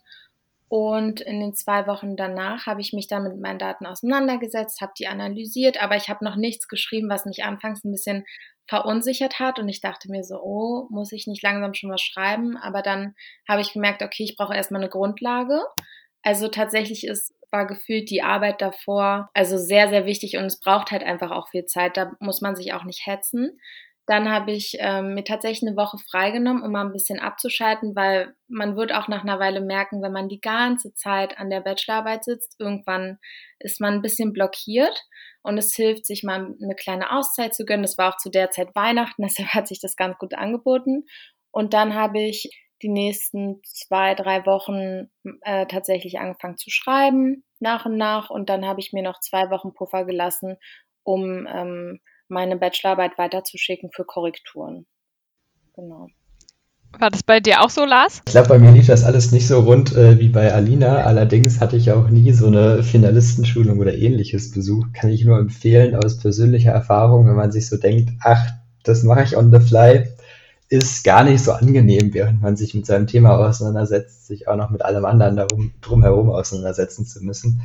Und 0.68 1.22
in 1.22 1.40
den 1.40 1.54
zwei 1.54 1.86
Wochen 1.88 2.16
danach 2.16 2.66
habe 2.66 2.82
ich 2.82 2.92
mich 2.92 3.08
dann 3.08 3.24
mit 3.24 3.40
meinen 3.40 3.60
Daten 3.60 3.86
auseinandergesetzt, 3.86 4.82
habe 4.82 4.94
die 4.98 5.08
analysiert, 5.08 5.82
aber 5.82 5.96
ich 5.96 6.10
habe 6.10 6.26
noch 6.26 6.36
nichts 6.36 6.68
geschrieben, 6.68 7.10
was 7.10 7.26
mich 7.26 7.44
anfangs 7.44 7.84
ein 7.84 7.92
bisschen 7.92 8.26
verunsichert 8.68 9.40
hat. 9.40 9.60
Und 9.60 9.70
ich 9.70 9.82
dachte 9.82 10.10
mir 10.10 10.24
so, 10.24 10.40
oh, 10.42 10.88
muss 10.90 11.12
ich 11.12 11.28
nicht 11.28 11.44
langsam 11.44 11.74
schon 11.74 11.92
was 11.92 12.02
schreiben? 12.02 12.58
Aber 12.58 12.82
dann 12.82 13.14
habe 13.48 13.62
ich 13.62 13.74
gemerkt, 13.74 14.02
okay, 14.02 14.24
ich 14.24 14.36
brauche 14.38 14.56
erstmal 14.56 14.82
eine 14.82 14.90
Grundlage. 14.90 15.62
Also 16.24 16.48
tatsächlich 16.48 17.06
ist 17.06 17.36
war 17.56 17.66
gefühlt 17.66 18.10
die 18.10 18.22
Arbeit 18.22 18.62
davor 18.62 19.30
also 19.34 19.58
sehr, 19.58 19.90
sehr 19.90 20.06
wichtig 20.06 20.38
und 20.38 20.46
es 20.46 20.60
braucht 20.60 20.92
halt 20.92 21.04
einfach 21.04 21.32
auch 21.32 21.50
viel 21.50 21.66
Zeit. 21.66 21.96
Da 21.98 22.12
muss 22.20 22.42
man 22.42 22.56
sich 22.56 22.74
auch 22.74 22.84
nicht 22.84 23.06
hetzen. 23.06 23.60
Dann 24.08 24.32
habe 24.32 24.52
ich 24.52 24.78
ähm, 24.80 25.16
mir 25.16 25.24
tatsächlich 25.24 25.68
eine 25.68 25.78
Woche 25.78 25.98
freigenommen, 25.98 26.62
um 26.62 26.72
mal 26.72 26.86
ein 26.86 26.92
bisschen 26.92 27.20
abzuschalten, 27.20 27.96
weil 27.96 28.36
man 28.48 28.76
wird 28.76 28.94
auch 28.94 29.08
nach 29.08 29.24
einer 29.24 29.40
Weile 29.40 29.62
merken, 29.62 30.04
wenn 30.04 30.12
man 30.12 30.30
die 30.30 30.40
ganze 30.40 30.94
Zeit 30.94 31.40
an 31.40 31.50
der 31.50 31.62
Bachelorarbeit 31.62 32.24
sitzt, 32.24 32.56
irgendwann 32.60 33.18
ist 33.60 33.82
man 33.82 33.96
ein 33.96 34.02
bisschen 34.04 34.32
blockiert 34.32 35.04
und 35.42 35.58
es 35.58 35.74
hilft, 35.76 36.06
sich 36.06 36.24
mal 36.24 36.54
eine 36.62 36.76
kleine 36.76 37.12
Auszeit 37.12 37.56
zu 37.56 37.66
gönnen. 37.66 37.84
Das 37.84 37.98
war 37.98 38.14
auch 38.14 38.18
zu 38.18 38.30
der 38.30 38.52
Zeit 38.52 38.76
Weihnachten, 38.76 39.22
deshalb 39.24 39.50
hat 39.50 39.68
sich 39.68 39.80
das 39.82 39.96
ganz 39.96 40.18
gut 40.20 40.36
angeboten. 40.36 41.06
Und 41.52 41.74
dann 41.74 41.96
habe 41.96 42.20
ich 42.20 42.50
die 42.84 42.90
nächsten 42.90 43.62
zwei, 43.64 44.14
drei 44.14 44.46
Wochen 44.46 45.10
äh, 45.42 45.66
tatsächlich 45.66 46.20
angefangen 46.20 46.58
zu 46.58 46.70
schreiben, 46.70 47.44
nach 47.60 47.86
und 47.86 47.98
nach. 47.98 48.30
Und 48.30 48.50
dann 48.50 48.66
habe 48.66 48.82
ich 48.82 48.94
mir 48.94 49.02
noch 49.02 49.20
zwei 49.22 49.50
Wochen 49.50 49.74
Puffer 49.74 50.06
gelassen, 50.06 50.58
um 51.04 51.48
ähm, 51.48 52.02
meine 52.28 52.58
Bachelorarbeit 52.58 53.18
weiterzuschicken 53.18 53.90
für 53.92 54.06
Korrekturen. 54.06 54.86
Genau. 55.76 56.08
War 57.00 57.10
das 57.10 57.24
bei 57.24 57.42
dir 57.42 57.62
auch 57.62 57.70
so, 57.70 57.84
Lars? 57.84 58.22
Ich 58.26 58.32
glaube, 58.32 58.48
bei 58.48 58.60
mir 58.60 58.72
lief 58.72 58.88
das 58.88 59.04
alles 59.04 59.32
nicht 59.32 59.48
so 59.48 59.60
rund 59.60 59.96
äh, 59.96 60.18
wie 60.20 60.30
bei 60.30 60.54
Alina. 60.54 61.04
Allerdings 61.04 61.60
hatte 61.60 61.76
ich 61.76 61.92
auch 61.92 62.10
nie 62.10 62.32
so 62.32 62.48
eine 62.48 62.84
Finalistenschulung 62.84 63.80
oder 63.80 63.94
ähnliches 63.94 64.52
besucht. 64.52 64.94
Kann 64.94 65.10
ich 65.10 65.26
nur 65.26 65.38
empfehlen 65.38 65.96
aus 65.96 66.20
persönlicher 66.20 66.72
Erfahrung, 66.72 67.28
wenn 67.28 67.36
man 67.36 67.52
sich 67.52 67.68
so 67.68 67.78
denkt, 67.78 68.12
ach, 68.22 68.50
das 68.84 69.04
mache 69.04 69.24
ich 69.24 69.36
on 69.36 69.52
the 69.52 69.60
fly, 69.60 70.08
ist 70.70 71.04
gar 71.04 71.24
nicht 71.24 71.44
so 71.44 71.52
angenehm, 71.52 72.14
während 72.14 72.42
man 72.42 72.56
sich 72.56 72.74
mit 72.74 72.86
seinem 72.86 73.08
Thema 73.08 73.38
auseinandersetzt, 73.38 74.28
sich 74.28 74.48
auch 74.48 74.56
noch 74.56 74.70
mit 74.70 74.84
allem 74.84 75.06
anderen 75.06 75.36
darum, 75.36 75.74
drumherum 75.82 76.30
auseinandersetzen 76.30 77.06
zu 77.06 77.24
müssen. 77.24 77.62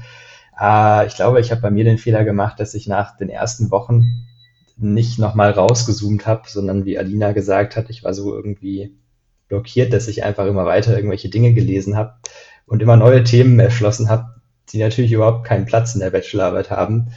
Äh, 0.60 1.06
ich 1.06 1.14
glaube, 1.14 1.40
ich 1.40 1.50
habe 1.50 1.60
bei 1.60 1.70
mir 1.70 1.84
den 1.84 1.98
Fehler 1.98 2.24
gemacht, 2.24 2.58
dass 2.58 2.74
ich 2.74 2.88
nach 2.88 3.16
den 3.16 3.28
ersten 3.28 3.70
Wochen 3.70 4.26
nicht 4.80 5.18
nochmal 5.18 5.50
rausgezoomt 5.50 6.26
habe, 6.26 6.48
sondern 6.48 6.84
wie 6.84 6.98
Alina 6.98 7.32
gesagt 7.32 7.76
hat, 7.76 7.90
ich 7.90 8.02
war 8.02 8.14
so 8.14 8.34
irgendwie 8.34 8.96
blockiert, 9.48 9.92
dass 9.92 10.08
ich 10.08 10.24
einfach 10.24 10.46
immer 10.46 10.64
weiter 10.64 10.96
irgendwelche 10.96 11.28
Dinge 11.28 11.52
gelesen 11.52 11.96
habe 11.96 12.14
und 12.66 12.82
immer 12.82 12.96
neue 12.96 13.24
Themen 13.24 13.58
erschlossen 13.60 14.08
habe, 14.08 14.40
die 14.72 14.78
natürlich 14.78 15.12
überhaupt 15.12 15.44
keinen 15.44 15.66
Platz 15.66 15.94
in 15.94 16.00
der 16.00 16.10
Bachelorarbeit 16.10 16.70
haben. 16.70 17.12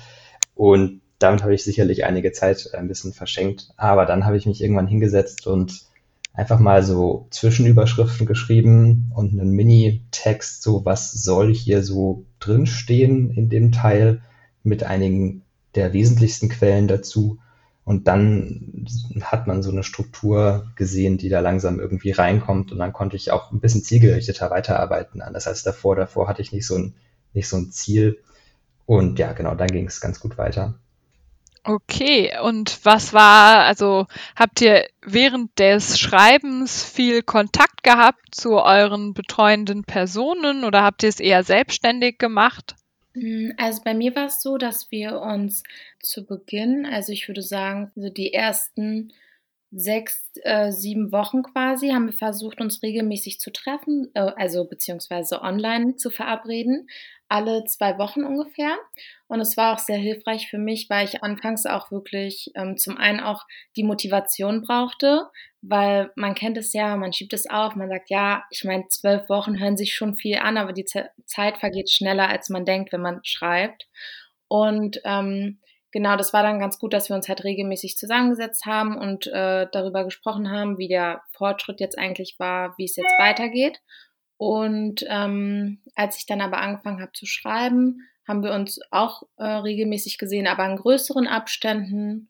Und 0.56 1.02
damit 1.20 1.44
habe 1.44 1.54
ich 1.54 1.64
sicherlich 1.64 2.06
einige 2.06 2.32
Zeit 2.32 2.74
ein 2.74 2.88
bisschen 2.88 3.14
verschenkt. 3.14 3.70
Aber 3.78 4.06
dann 4.06 4.26
habe 4.26 4.36
ich 4.36 4.46
mich 4.46 4.62
irgendwann 4.62 4.88
hingesetzt 4.88 5.48
und 5.48 5.84
einfach 6.34 6.60
mal 6.60 6.84
so 6.84 7.28
Zwischenüberschriften 7.30 8.26
geschrieben 8.26 9.12
und 9.16 9.40
einen 9.40 9.52
Mini-Text, 9.52 10.64
so 10.64 10.84
was 10.86 11.12
soll 11.12 11.54
hier 11.54 11.84
so 11.84 12.26
drinstehen 12.40 13.30
in 13.30 13.50
dem 13.50 13.72
Teil 13.72 14.22
mit 14.64 14.84
einigen 14.84 15.44
der 15.76 15.94
wesentlichsten 15.94 16.50
Quellen 16.50 16.88
dazu 16.88 17.40
und 17.86 18.08
dann 18.08 18.88
hat 19.22 19.46
man 19.46 19.62
so 19.62 19.70
eine 19.70 19.84
Struktur 19.84 20.72
gesehen, 20.76 21.18
die 21.18 21.28
da 21.28 21.42
langsam 21.42 21.80
irgendwie 21.80 22.12
reinkommt. 22.12 22.72
Und 22.72 22.78
dann 22.78 22.94
konnte 22.94 23.18
ich 23.18 23.32
auch 23.32 23.52
ein 23.52 23.60
bisschen 23.60 23.84
zielgerichteter 23.84 24.50
weiterarbeiten. 24.50 25.22
Anders 25.22 25.48
als 25.48 25.64
davor. 25.64 25.96
Davor 25.98 26.30
hatte 26.30 26.42
ich 26.42 26.54
nicht 26.54 26.66
so 26.66 26.78
ein, 26.78 26.96
nicht 27.34 27.50
so 27.50 27.58
ein 27.58 27.72
Ziel. 27.72 28.20
Und 28.86 29.20
ja, 29.20 29.34
genau, 29.34 29.56
dann 29.56 29.68
ging 29.68 29.86
es 29.86 30.00
ganz 30.00 30.22
gut 30.22 30.38
weiter. 30.38 30.76
Okay, 31.66 32.32
und 32.42 32.80
was 32.84 33.14
war, 33.14 33.64
also 33.64 34.06
habt 34.36 34.60
ihr 34.60 34.86
während 35.02 35.58
des 35.60 35.98
Schreibens 35.98 36.84
viel 36.84 37.22
Kontakt 37.22 37.84
gehabt 37.84 38.36
zu 38.36 38.62
euren 38.62 39.14
betreuenden 39.14 39.86
Personen 39.86 40.66
oder 40.66 40.84
habt 40.84 41.04
ihr 41.04 41.10
es 41.10 41.22
eher 41.22 41.44
selbstständig 41.44 42.18
gemacht? 42.18 42.76
Hm, 43.16 43.54
also 43.58 43.82
bei 43.84 43.94
mir 43.94 44.16
war 44.16 44.26
es 44.26 44.42
so, 44.42 44.58
dass 44.58 44.90
wir 44.92 45.20
uns 45.22 45.64
zu 46.00 46.26
Beginn, 46.26 46.86
also 46.86 47.12
ich 47.12 47.28
würde 47.28 47.42
sagen, 47.44 47.92
so 47.96 48.10
die 48.10 48.34
ersten 48.34 49.14
sechs, 49.76 50.32
äh, 50.44 50.72
sieben 50.72 51.12
Wochen 51.12 51.42
quasi, 51.44 51.90
haben 51.90 52.06
wir 52.06 52.14
versucht, 52.14 52.62
uns 52.62 52.84
regelmäßig 52.84 53.40
zu 53.40 53.52
treffen, 53.52 54.12
äh, 54.14 54.32
also 54.36 54.68
beziehungsweise 54.68 55.42
online 55.42 55.96
zu 55.96 56.12
verabreden, 56.12 56.88
alle 57.28 57.64
zwei 57.66 57.98
Wochen 57.98 58.24
ungefähr. 58.24 58.78
Und 59.28 59.40
es 59.40 59.58
war 59.58 59.74
auch 59.74 59.80
sehr 59.80 59.98
hilfreich 59.98 60.50
für 60.50 60.60
mich, 60.60 60.90
weil 60.90 61.06
ich 61.06 61.24
anfangs 61.24 61.66
auch 61.66 61.90
wirklich 61.90 62.52
ähm, 62.54 62.78
zum 62.78 62.98
einen 62.98 63.20
auch 63.20 63.44
die 63.76 63.84
Motivation 63.84 64.62
brauchte, 64.62 65.28
weil 65.62 66.12
man 66.16 66.36
kennt 66.36 66.58
es 66.58 66.74
ja, 66.74 66.96
man 66.96 67.14
schiebt 67.14 67.34
es 67.34 67.50
auf, 67.50 67.76
man 67.76 67.90
sagt, 67.90 68.12
ja, 68.12 68.44
ich 68.52 68.64
meine, 68.66 68.88
zwölf 68.90 69.28
Wochen 69.30 69.60
hören 69.60 69.78
sich 69.78 69.96
schon 69.96 70.16
viel 70.16 70.38
an, 70.38 70.58
aber 70.58 70.74
die 70.74 70.86
Z 70.86 71.10
Zeit 71.26 71.58
vergeht 71.58 71.90
schneller, 71.90 72.30
als 72.30 72.50
man 72.50 72.66
denkt, 72.66 72.94
wenn 72.94 73.02
man 73.02 73.22
schreibt. 73.24 73.88
Und 74.48 75.02
ähm, 75.04 75.60
genau, 75.94 76.18
das 76.18 76.34
war 76.34 76.44
dann 76.44 76.60
ganz 76.60 76.80
gut, 76.80 76.92
dass 76.92 77.08
wir 77.08 77.16
uns 77.16 77.30
halt 77.30 77.46
regelmäßig 77.46 77.96
zusammengesetzt 77.98 78.66
haben 78.66 78.98
und 78.98 79.28
äh, 79.28 79.68
darüber 79.72 80.04
gesprochen 80.04 80.52
haben, 80.52 80.78
wie 80.78 80.90
der 80.90 81.22
Fortschritt 81.32 81.80
jetzt 81.80 81.98
eigentlich 81.98 82.36
war, 82.40 82.74
wie 82.78 82.86
es 82.86 82.98
jetzt 82.98 83.14
weitergeht. 83.18 83.80
Und 84.36 85.06
ähm, 85.08 85.82
als 85.96 86.18
ich 86.18 86.26
dann 86.26 86.42
aber 86.42 86.58
angefangen 86.58 87.02
habe 87.02 87.14
zu 87.14 87.26
schreiben, 87.26 88.02
haben 88.28 88.44
wir 88.44 88.54
uns 88.54 88.80
auch 88.92 89.24
äh, 89.38 89.46
regelmäßig 89.46 90.18
gesehen, 90.18 90.48
aber 90.48 90.66
in 90.66 90.78
größeren 90.78 91.28
Abständen. 91.28 92.30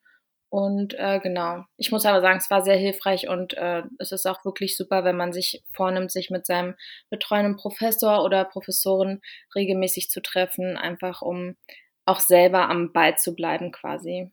Und 0.50 0.94
äh, 1.00 1.20
genau, 1.20 1.64
ich 1.78 1.92
muss 1.92 2.06
aber 2.06 2.22
sagen, 2.22 2.38
es 2.38 2.52
war 2.52 2.62
sehr 2.62 2.76
hilfreich 2.78 3.28
und 3.28 3.56
äh, 3.56 3.84
es 3.98 4.12
ist 4.12 4.28
auch 4.28 4.46
wirklich 4.46 4.78
super, 4.78 5.04
wenn 5.04 5.18
man 5.18 5.34
sich 5.34 5.64
vornimmt, 5.72 6.12
sich 6.12 6.30
mit 6.30 6.46
seinem 6.46 6.76
betreuenden 7.10 7.56
Professor 7.56 8.24
oder 8.24 8.46
Professorin 8.46 9.22
regelmäßig 9.56 10.10
zu 10.10 10.22
treffen, 10.22 10.78
einfach 10.78 11.24
um 11.24 11.56
auch 12.06 12.20
selber 12.20 12.70
am 12.70 12.92
Ball 12.92 13.18
zu 13.18 13.36
bleiben 13.36 13.72
quasi. 13.72 14.32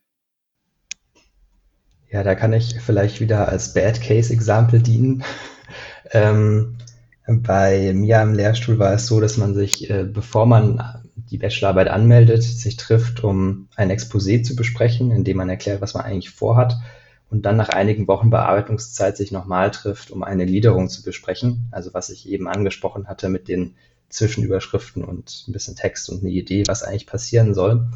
Ja, 2.09 2.23
da 2.23 2.35
kann 2.35 2.51
ich 2.51 2.79
vielleicht 2.81 3.21
wieder 3.21 3.47
als 3.47 3.73
Bad 3.73 4.01
Case 4.01 4.33
Example 4.33 4.79
dienen. 4.79 5.23
ähm, 6.11 6.77
bei 7.25 7.93
mir 7.93 8.19
am 8.19 8.33
Lehrstuhl 8.33 8.79
war 8.79 8.93
es 8.93 9.07
so, 9.07 9.21
dass 9.21 9.37
man 9.37 9.55
sich, 9.55 9.89
äh, 9.89 10.03
bevor 10.03 10.45
man 10.45 11.03
die 11.15 11.37
Bachelorarbeit 11.37 11.87
anmeldet, 11.87 12.43
sich 12.43 12.75
trifft, 12.75 13.23
um 13.23 13.69
ein 13.75 13.91
Exposé 13.91 14.43
zu 14.43 14.55
besprechen, 14.55 15.11
in 15.11 15.23
dem 15.23 15.37
man 15.37 15.49
erklärt, 15.49 15.81
was 15.81 15.93
man 15.93 16.03
eigentlich 16.03 16.31
vorhat 16.31 16.77
und 17.31 17.45
dann 17.45 17.55
nach 17.55 17.69
einigen 17.69 18.09
Wochen 18.09 18.29
Bearbeitungszeit 18.29 19.15
sich 19.15 19.31
nochmal 19.31 19.71
trifft, 19.71 20.11
um 20.11 20.21
eine 20.21 20.45
Gliederung 20.45 20.89
zu 20.89 21.01
besprechen. 21.01 21.69
Also 21.71 21.93
was 21.93 22.09
ich 22.09 22.27
eben 22.27 22.49
angesprochen 22.49 23.07
hatte 23.07 23.29
mit 23.29 23.47
den 23.47 23.75
Zwischenüberschriften 24.11 25.03
und 25.03 25.45
ein 25.47 25.51
bisschen 25.51 25.75
Text 25.75 26.09
und 26.09 26.21
eine 26.21 26.31
Idee, 26.31 26.63
was 26.67 26.83
eigentlich 26.83 27.07
passieren 27.07 27.53
soll. 27.53 27.89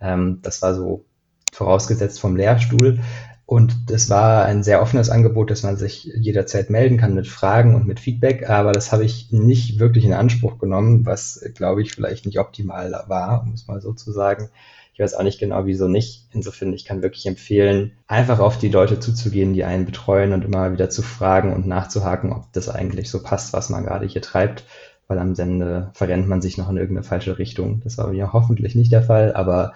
Ähm, 0.00 0.40
das 0.42 0.62
war 0.62 0.74
so 0.74 1.04
vorausgesetzt 1.52 2.20
vom 2.20 2.36
Lehrstuhl. 2.36 3.00
Und 3.46 3.76
es 3.92 4.10
war 4.10 4.44
ein 4.44 4.64
sehr 4.64 4.82
offenes 4.82 5.08
Angebot, 5.08 5.52
dass 5.52 5.62
man 5.62 5.76
sich 5.76 6.04
jederzeit 6.16 6.68
melden 6.68 6.96
kann 6.98 7.14
mit 7.14 7.28
Fragen 7.28 7.76
und 7.76 7.86
mit 7.86 8.00
Feedback, 8.00 8.50
aber 8.50 8.72
das 8.72 8.90
habe 8.90 9.04
ich 9.04 9.30
nicht 9.30 9.78
wirklich 9.78 10.04
in 10.04 10.12
Anspruch 10.12 10.58
genommen, 10.58 11.06
was, 11.06 11.40
glaube 11.54 11.80
ich, 11.80 11.92
vielleicht 11.92 12.26
nicht 12.26 12.40
optimal 12.40 12.90
war, 13.06 13.42
um 13.42 13.52
es 13.52 13.68
mal 13.68 13.80
so 13.80 13.92
zu 13.92 14.10
sagen. 14.10 14.50
Ich 14.94 14.98
weiß 14.98 15.14
auch 15.14 15.22
nicht 15.22 15.38
genau, 15.38 15.64
wieso 15.64 15.86
nicht. 15.86 16.26
Insofern, 16.32 16.72
ich 16.72 16.84
kann 16.84 17.02
wirklich 17.02 17.26
empfehlen, 17.26 17.92
einfach 18.08 18.40
auf 18.40 18.58
die 18.58 18.70
Leute 18.70 18.98
zuzugehen, 18.98 19.54
die 19.54 19.62
einen 19.62 19.84
betreuen 19.84 20.32
und 20.32 20.44
immer 20.44 20.72
wieder 20.72 20.90
zu 20.90 21.02
fragen 21.02 21.52
und 21.52 21.68
nachzuhaken, 21.68 22.32
ob 22.32 22.52
das 22.52 22.68
eigentlich 22.68 23.10
so 23.10 23.22
passt, 23.22 23.52
was 23.52 23.68
man 23.68 23.84
gerade 23.84 24.06
hier 24.06 24.22
treibt, 24.22 24.64
weil 25.08 25.18
am 25.18 25.34
Ende 25.34 25.90
verrennt 25.94 26.28
man 26.28 26.42
sich 26.42 26.58
noch 26.58 26.68
in 26.68 26.76
irgendeine 26.76 27.04
falsche 27.06 27.38
Richtung. 27.38 27.80
Das 27.84 27.98
war 27.98 28.08
mir 28.08 28.32
hoffentlich 28.32 28.74
nicht 28.74 28.92
der 28.92 29.02
Fall, 29.02 29.34
aber 29.34 29.74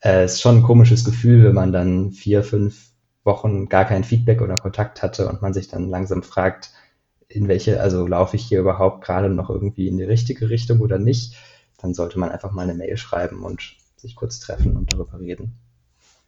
äh, 0.00 0.24
es 0.24 0.34
ist 0.34 0.42
schon 0.42 0.58
ein 0.58 0.62
komisches 0.62 1.04
Gefühl, 1.04 1.44
wenn 1.44 1.54
man 1.54 1.72
dann 1.72 2.12
vier, 2.12 2.42
fünf 2.42 2.90
Wochen 3.24 3.68
gar 3.68 3.84
kein 3.84 4.04
Feedback 4.04 4.40
oder 4.40 4.56
Kontakt 4.56 5.02
hatte 5.02 5.28
und 5.28 5.42
man 5.42 5.54
sich 5.54 5.68
dann 5.68 5.88
langsam 5.88 6.22
fragt, 6.22 6.70
in 7.28 7.48
welche, 7.48 7.80
also 7.80 8.06
laufe 8.06 8.36
ich 8.36 8.44
hier 8.44 8.60
überhaupt 8.60 9.04
gerade 9.04 9.28
noch 9.28 9.50
irgendwie 9.50 9.88
in 9.88 9.98
die 9.98 10.04
richtige 10.04 10.48
Richtung 10.48 10.80
oder 10.80 10.98
nicht, 10.98 11.34
dann 11.78 11.92
sollte 11.92 12.18
man 12.18 12.30
einfach 12.30 12.52
mal 12.52 12.62
eine 12.62 12.74
Mail 12.74 12.96
schreiben 12.96 13.42
und 13.42 13.76
sich 13.96 14.14
kurz 14.14 14.38
treffen 14.38 14.76
und 14.76 14.92
darüber 14.92 15.18
reden. 15.18 15.58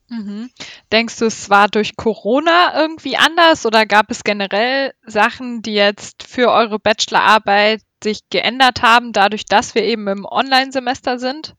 Mhm. 0.08 0.50
Denkst 0.90 1.18
du, 1.18 1.26
es 1.26 1.50
war 1.50 1.68
durch 1.68 1.96
Corona 1.96 2.80
irgendwie 2.80 3.16
anders 3.16 3.66
oder 3.66 3.84
gab 3.84 4.10
es 4.10 4.24
generell 4.24 4.92
Sachen, 5.06 5.60
die 5.62 5.74
jetzt 5.74 6.22
für 6.22 6.50
eure 6.50 6.78
Bachelorarbeit 6.78 7.82
sich 8.02 8.20
geändert 8.30 8.80
haben, 8.82 9.12
dadurch, 9.12 9.44
dass 9.44 9.74
wir 9.74 9.84
eben 9.84 10.08
im 10.08 10.24
Online-Semester 10.24 11.18
sind? 11.18 11.54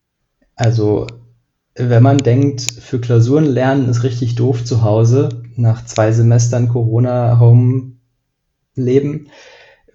Also 0.56 1.06
wenn 1.76 2.02
man 2.04 2.18
denkt, 2.18 2.62
für 2.62 3.00
Klausuren 3.00 3.46
lernen 3.46 3.88
ist 3.90 4.04
richtig 4.04 4.36
doof 4.36 4.66
zu 4.66 4.84
Hause, 4.84 5.44
nach 5.56 5.86
zwei 5.86 6.12
Semestern 6.12 6.70
Corona-Home-Leben, 6.70 9.30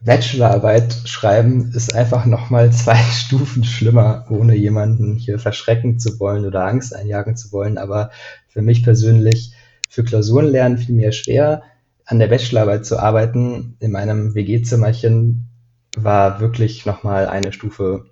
Bachelorarbeit 0.04 0.94
schreiben 1.06 1.72
ist 1.74 1.94
einfach 1.94 2.26
nochmal 2.26 2.70
zwei 2.72 2.96
Stufen 3.12 3.64
schlimmer, 3.64 4.26
ohne 4.28 4.54
jemanden 4.54 5.16
hier 5.16 5.38
verschrecken 5.38 5.98
zu 5.98 6.20
wollen 6.20 6.44
oder 6.44 6.66
Angst 6.66 6.94
einjagen 6.94 7.36
zu 7.36 7.52
wollen. 7.52 7.78
Aber 7.78 8.10
für 8.48 8.60
mich 8.60 8.82
persönlich, 8.82 9.54
für 9.88 10.04
Klausuren 10.04 10.46
lernen 10.46 10.76
fiel 10.76 10.94
mir 10.94 11.12
schwer. 11.12 11.62
An 12.04 12.18
der 12.18 12.28
Bachelorarbeit 12.28 12.84
zu 12.84 12.98
arbeiten 12.98 13.76
in 13.80 13.92
meinem 13.92 14.34
WG-Zimmerchen 14.34 15.48
war 15.96 16.40
wirklich 16.40 16.86
nochmal 16.86 17.26
eine 17.28 17.52
Stufe 17.52 18.06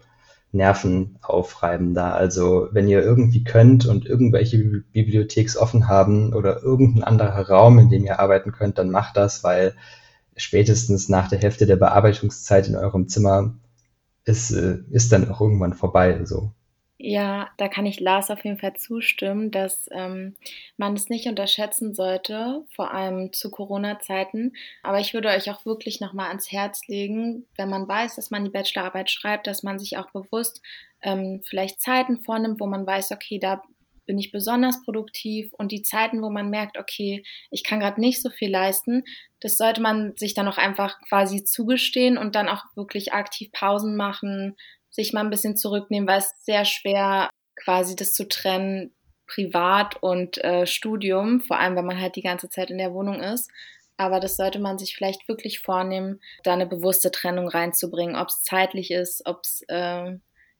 nervenaufreibender. 0.53 2.14
Also 2.14 2.68
wenn 2.73 2.88
ihr 2.88 3.03
irgendwie 3.03 3.42
könnt 3.42 3.87
und 3.87 4.07
irgendwelche 4.07 4.59
Bibliotheks 4.92 5.57
offen 5.57 5.88
haben 5.88 6.35
oder 6.35 6.62
irgendein 6.62 7.05
anderer 7.05 7.49
Raum, 7.49 7.79
in 7.79 7.88
dem 7.88 8.05
ihr 8.05 8.21
arbeiten 8.21 8.53
könnt, 8.53 8.79
dann 8.79 8.90
macht 8.90 9.16
das, 9.16 9.42
weil 9.42 9.75
spätestens 10.37 11.09
nach 11.09 11.29
der 11.29 11.38
Hälfte 11.38 11.66
der 11.66 11.77
Bearbeitungszeit 11.77 12.68
in 12.68 12.77
eurem 12.77 13.09
Zimmer 13.09 13.55
ist, 14.25 14.51
äh, 14.53 14.79
ist 14.90 15.12
dann 15.12 15.31
auch 15.31 15.40
irgendwann 15.40 15.75
vorbei. 15.75 16.25
So. 16.25 16.53
Ja, 17.04 17.50
da 17.56 17.66
kann 17.66 17.84
ich 17.84 17.98
Lars 17.98 18.30
auf 18.30 18.44
jeden 18.44 18.58
Fall 18.60 18.74
zustimmen, 18.74 19.50
dass 19.50 19.88
ähm, 19.90 20.36
man 20.76 20.94
es 20.94 21.08
nicht 21.08 21.26
unterschätzen 21.26 21.94
sollte, 21.94 22.64
vor 22.76 22.94
allem 22.94 23.32
zu 23.32 23.50
Corona-Zeiten. 23.50 24.52
Aber 24.84 25.00
ich 25.00 25.12
würde 25.12 25.30
euch 25.30 25.50
auch 25.50 25.66
wirklich 25.66 26.00
nochmal 26.00 26.28
ans 26.28 26.52
Herz 26.52 26.86
legen, 26.86 27.44
wenn 27.56 27.68
man 27.68 27.88
weiß, 27.88 28.14
dass 28.14 28.30
man 28.30 28.44
die 28.44 28.52
Bachelorarbeit 28.52 29.10
schreibt, 29.10 29.48
dass 29.48 29.64
man 29.64 29.80
sich 29.80 29.98
auch 29.98 30.12
bewusst 30.12 30.62
ähm, 31.02 31.40
vielleicht 31.44 31.80
Zeiten 31.80 32.20
vornimmt, 32.20 32.60
wo 32.60 32.66
man 32.66 32.86
weiß, 32.86 33.10
okay, 33.10 33.40
da 33.40 33.64
bin 34.06 34.16
ich 34.16 34.30
besonders 34.30 34.84
produktiv 34.84 35.52
und 35.54 35.72
die 35.72 35.82
Zeiten, 35.82 36.22
wo 36.22 36.30
man 36.30 36.50
merkt, 36.50 36.78
okay, 36.78 37.24
ich 37.50 37.64
kann 37.64 37.80
gerade 37.80 38.00
nicht 38.00 38.22
so 38.22 38.30
viel 38.30 38.50
leisten, 38.50 39.02
das 39.40 39.56
sollte 39.56 39.80
man 39.80 40.16
sich 40.16 40.34
dann 40.34 40.46
auch 40.46 40.58
einfach 40.58 41.00
quasi 41.08 41.42
zugestehen 41.42 42.16
und 42.16 42.36
dann 42.36 42.48
auch 42.48 42.62
wirklich 42.76 43.12
aktiv 43.12 43.50
Pausen 43.50 43.96
machen, 43.96 44.54
sich 44.92 45.12
mal 45.12 45.20
ein 45.20 45.31
bisschen 45.31 45.57
zurücknehmen, 45.57 46.09
weil 46.09 46.20
es 46.20 46.33
sehr 46.44 46.64
schwer 46.64 47.31
quasi 47.57 47.96
das 47.96 48.12
zu 48.12 48.28
trennen, 48.28 48.92
Privat 49.26 50.02
und 50.02 50.42
äh, 50.44 50.66
Studium, 50.66 51.40
vor 51.40 51.59
allem 51.59 51.74
wenn 51.74 51.87
man 51.87 52.00
halt 52.00 52.16
die 52.16 52.22
ganze 52.22 52.50
Zeit 52.50 52.70
in 52.70 52.78
der 52.78 52.92
Wohnung 52.92 53.20
ist. 53.20 53.50
Aber 53.96 54.20
das 54.20 54.37
sollte 54.37 54.59
man 54.59 54.78
sich 54.78 54.94
vielleicht 54.94 55.28
wirklich 55.28 55.61
vornehmen, 55.61 56.20
da 56.44 56.52
eine 56.52 56.66
bewusste 56.66 57.11
Trennung 57.11 57.48
reinzubringen, 57.48 58.16
ob 58.16 58.28
es 58.28 58.42
zeitlich 58.42 58.90
ist, 58.90 59.22
ob 59.26 59.40
es 59.44 59.62
äh, 59.68 60.18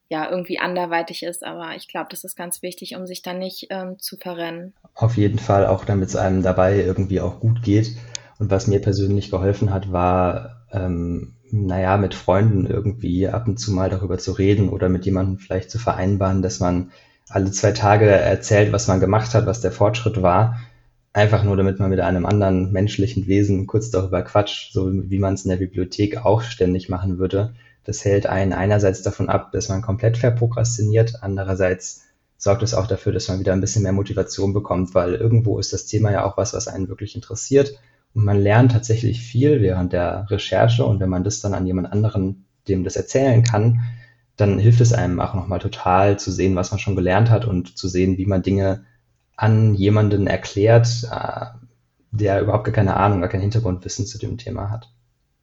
ja 0.09 0.31
irgendwie 0.31 0.59
anderweitig 0.59 1.23
ist. 1.23 1.45
Aber 1.45 1.75
ich 1.75 1.89
glaube, 1.89 2.09
das 2.11 2.25
ist 2.25 2.37
ganz 2.37 2.63
wichtig, 2.63 2.95
um 2.97 3.07
sich 3.07 3.23
dann 3.23 3.39
nicht 3.39 3.67
ähm, 3.71 3.99
zu 3.99 4.17
verrennen. 4.17 4.75
Auf 4.95 5.17
jeden 5.17 5.39
Fall, 5.39 5.67
auch 5.67 5.85
damit 5.85 6.11
es 6.11 6.17
einem 6.17 6.43
dabei 6.43 6.77
irgendwie 6.77 7.21
auch 7.21 7.41
gut 7.41 7.63
geht. 7.63 7.97
Und 8.39 8.51
was 8.51 8.67
mir 8.67 8.81
persönlich 8.81 9.31
geholfen 9.31 9.73
hat, 9.73 9.93
war 9.93 10.67
ähm, 10.73 11.37
naja, 11.53 11.99
mit 11.99 12.15
Freunden 12.15 12.67
irgendwie 12.67 13.29
ab 13.29 13.47
und 13.47 13.59
zu 13.59 13.73
mal 13.73 13.91
darüber 13.91 14.17
zu 14.17 14.33
reden 14.33 14.71
oder 14.71 14.89
mit 14.89 15.05
jemandem 15.05 15.39
vielleicht 15.39 15.71
zu 15.71 15.79
vereinbaren, 15.79 16.41
dass 16.41 16.61
man 16.61 16.91
alle 17.29 17.51
zwei 17.51 17.73
Tage 17.73 18.07
erzählt, 18.07 18.73
was 18.73 18.89
man 18.89 19.01
gemacht 19.01 19.35
hat, 19.35 19.45
was 19.45 19.61
der 19.61 19.71
Fortschritt 19.71 20.23
war. 20.23 20.59
Einfach 21.13 21.45
nur, 21.45 21.59
damit 21.59 21.79
man 21.79 21.91
mit 21.91 22.01
einem 22.01 22.25
anderen 22.25 22.73
menschlichen 22.73 23.27
Wesen 23.27 23.67
kurz 23.67 23.91
darüber 23.91 24.23
quatscht, 24.23 24.73
so 24.73 24.91
wie 24.93 25.19
man 25.19 25.35
es 25.35 25.45
in 25.45 25.51
der 25.51 25.59
Bibliothek 25.59 26.25
auch 26.25 26.41
ständig 26.41 26.89
machen 26.89 27.19
würde. 27.19 27.55
Das 27.85 28.03
hält 28.03 28.27
einen 28.27 28.55
einerseits 28.55 29.03
davon 29.03 29.29
ab, 29.29 29.53
dass 29.53 29.69
man 29.69 29.83
komplett 29.83 30.17
verprokrastiniert, 30.17 31.19
andererseits 31.21 32.05
sorgt 32.39 32.63
es 32.63 32.73
auch 32.73 32.87
dafür, 32.87 33.13
dass 33.13 33.29
man 33.29 33.41
wieder 33.41 33.53
ein 33.53 33.61
bisschen 33.61 33.83
mehr 33.83 33.93
Motivation 33.93 34.55
bekommt, 34.55 34.95
weil 34.95 35.15
irgendwo 35.15 35.59
ist 35.59 35.75
das 35.75 35.85
Thema 35.85 36.13
ja 36.13 36.25
auch 36.25 36.39
was, 36.39 36.55
was 36.55 36.67
einen 36.67 36.89
wirklich 36.89 37.15
interessiert 37.15 37.79
und 38.15 38.25
man 38.25 38.41
lernt 38.41 38.73
tatsächlich 38.73 39.21
viel 39.21 39.61
während 39.61 39.93
der 39.93 40.27
Recherche 40.31 40.85
und 40.85 41.01
wenn 41.01 41.09
man 41.09 41.25
das 41.25 41.41
dann 41.41 41.55
an 41.55 41.67
jemand 41.67 41.93
anderen, 41.93 42.47
dem 42.69 42.85
das 42.85 42.97
erzählen 42.97 43.43
kann, 43.43 43.81
dann 44.37 44.59
hilft 44.59 44.81
es 44.81 44.93
einem 44.93 45.21
auch 45.21 45.35
nochmal 45.35 45.59
total 45.59 46.19
zu 46.19 46.31
sehen, 46.31 46.57
was 46.57 46.71
man 46.71 46.81
schon 46.81 46.97
gelernt 46.97 47.31
hat 47.31 47.45
und 47.45 47.77
zu 47.77 47.89
sehen, 47.89 48.19
wie 48.19 48.27
man 48.27 48.43
Dinge 48.43 48.85
an 49.37 49.75
jemanden 49.75 50.27
erklärt, 50.27 50.89
äh, 51.11 51.47
der 52.11 52.41
überhaupt 52.41 52.65
gar 52.65 52.75
keine 52.75 52.97
Ahnung, 52.97 53.21
gar 53.21 53.31
kein 53.31 53.41
Hintergrundwissen 53.41 54.07
zu 54.07 54.19
dem 54.19 54.39
Thema 54.39 54.71
hat. 54.71 54.89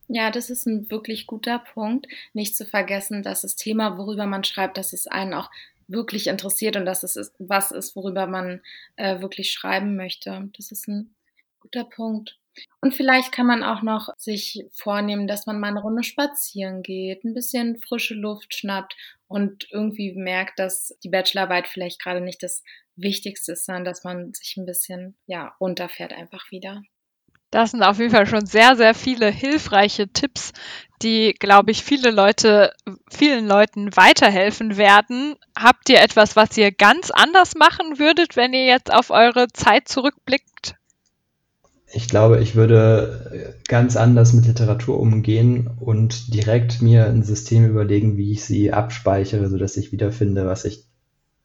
Ja, 0.08 0.32
das 0.32 0.50
ist 0.50 0.66
ein 0.66 0.90
wirklich 0.90 1.28
guter 1.28 1.60
Punkt. 1.60 2.08
Nicht 2.34 2.56
zu 2.56 2.66
vergessen, 2.66 3.22
dass 3.22 3.42
das 3.42 3.56
Thema, 3.56 3.98
worüber 3.98 4.26
man 4.26 4.44
schreibt, 4.44 4.78
dass 4.78 4.94
es 4.94 5.06
einen 5.06 5.34
auch 5.34 5.52
wirklich 5.88 6.28
interessiert 6.28 6.78
und 6.78 6.86
dass 6.86 7.04
es 7.04 7.32
was 7.40 7.72
ist, 7.72 7.96
worüber 7.96 8.28
man 8.28 8.62
äh, 8.96 9.22
wirklich 9.22 9.52
schreiben 9.52 9.96
möchte. 9.96 10.50
Das 10.58 10.72
ist 10.72 10.88
ein 10.88 11.14
guter 11.60 11.84
Punkt. 11.84 12.40
Und 12.82 12.94
vielleicht 12.94 13.32
kann 13.32 13.46
man 13.46 13.64
auch 13.64 13.82
noch 13.82 14.10
sich 14.18 14.66
vornehmen, 14.72 15.28
dass 15.28 15.46
man 15.46 15.60
mal 15.60 15.68
eine 15.70 15.82
Runde 15.82 16.04
spazieren 16.04 16.82
geht, 16.82 17.24
ein 17.24 17.34
bisschen 17.34 17.78
frische 17.78 18.16
Luft 18.16 18.54
schnappt 18.54 18.96
und 19.28 19.68
irgendwie 19.72 20.14
merkt, 20.14 20.60
dass 20.60 20.98
die 21.04 21.10
Bachelorarbeit 21.10 21.68
vielleicht 21.68 22.02
gerade 22.02 22.22
nicht 22.22 22.42
das 22.42 22.64
Wichtigste 22.96 23.54
ist, 23.54 23.66
sondern 23.66 23.86
dass 23.86 24.04
man 24.04 24.34
sich 24.34 24.58
ein 24.58 24.66
bisschen, 24.66 25.18
ja, 25.26 25.56
runterfährt 25.60 26.14
einfach 26.14 26.52
wieder. 26.52 26.82
Das 27.52 27.72
sind 27.72 27.82
auf 27.82 27.98
jeden 27.98 28.12
Fall 28.12 28.28
schon 28.28 28.46
sehr, 28.46 28.76
sehr 28.76 28.94
viele 28.94 29.28
hilfreiche 29.28 30.08
Tipps, 30.10 30.54
die, 31.02 31.34
glaube 31.34 31.72
ich, 31.72 31.84
viele 31.84 32.12
Leute, 32.12 32.74
vielen 33.10 33.48
Leuten 33.48 33.96
weiterhelfen 33.96 34.78
werden. 34.78 35.36
Habt 35.58 35.90
ihr 35.90 36.00
etwas, 36.00 36.36
was 36.36 36.56
ihr 36.58 36.72
ganz 36.72 37.10
anders 37.10 37.56
machen 37.56 37.98
würdet, 37.98 38.36
wenn 38.36 38.54
ihr 38.54 38.66
jetzt 38.66 38.94
auf 38.94 39.10
eure 39.10 39.48
Zeit 39.48 39.88
zurückblickt? 39.88 40.76
Ich 41.92 42.08
glaube, 42.08 42.40
ich 42.40 42.56
würde 42.56 43.56
ganz 43.68 43.96
anders 43.96 44.34
mit 44.34 44.46
Literatur 44.46 45.00
umgehen 45.00 45.70
und 45.80 46.34
direkt 46.34 46.82
mir 46.82 47.08
ein 47.08 47.24
System 47.24 47.66
überlegen, 47.66 48.16
wie 48.16 48.32
ich 48.32 48.46
sie 48.46 48.72
abspeichere, 48.72 49.50
sodass 49.50 49.76
ich 49.76 49.92
wiederfinde, 49.92 50.46
was 50.46 50.66
ich 50.66 50.86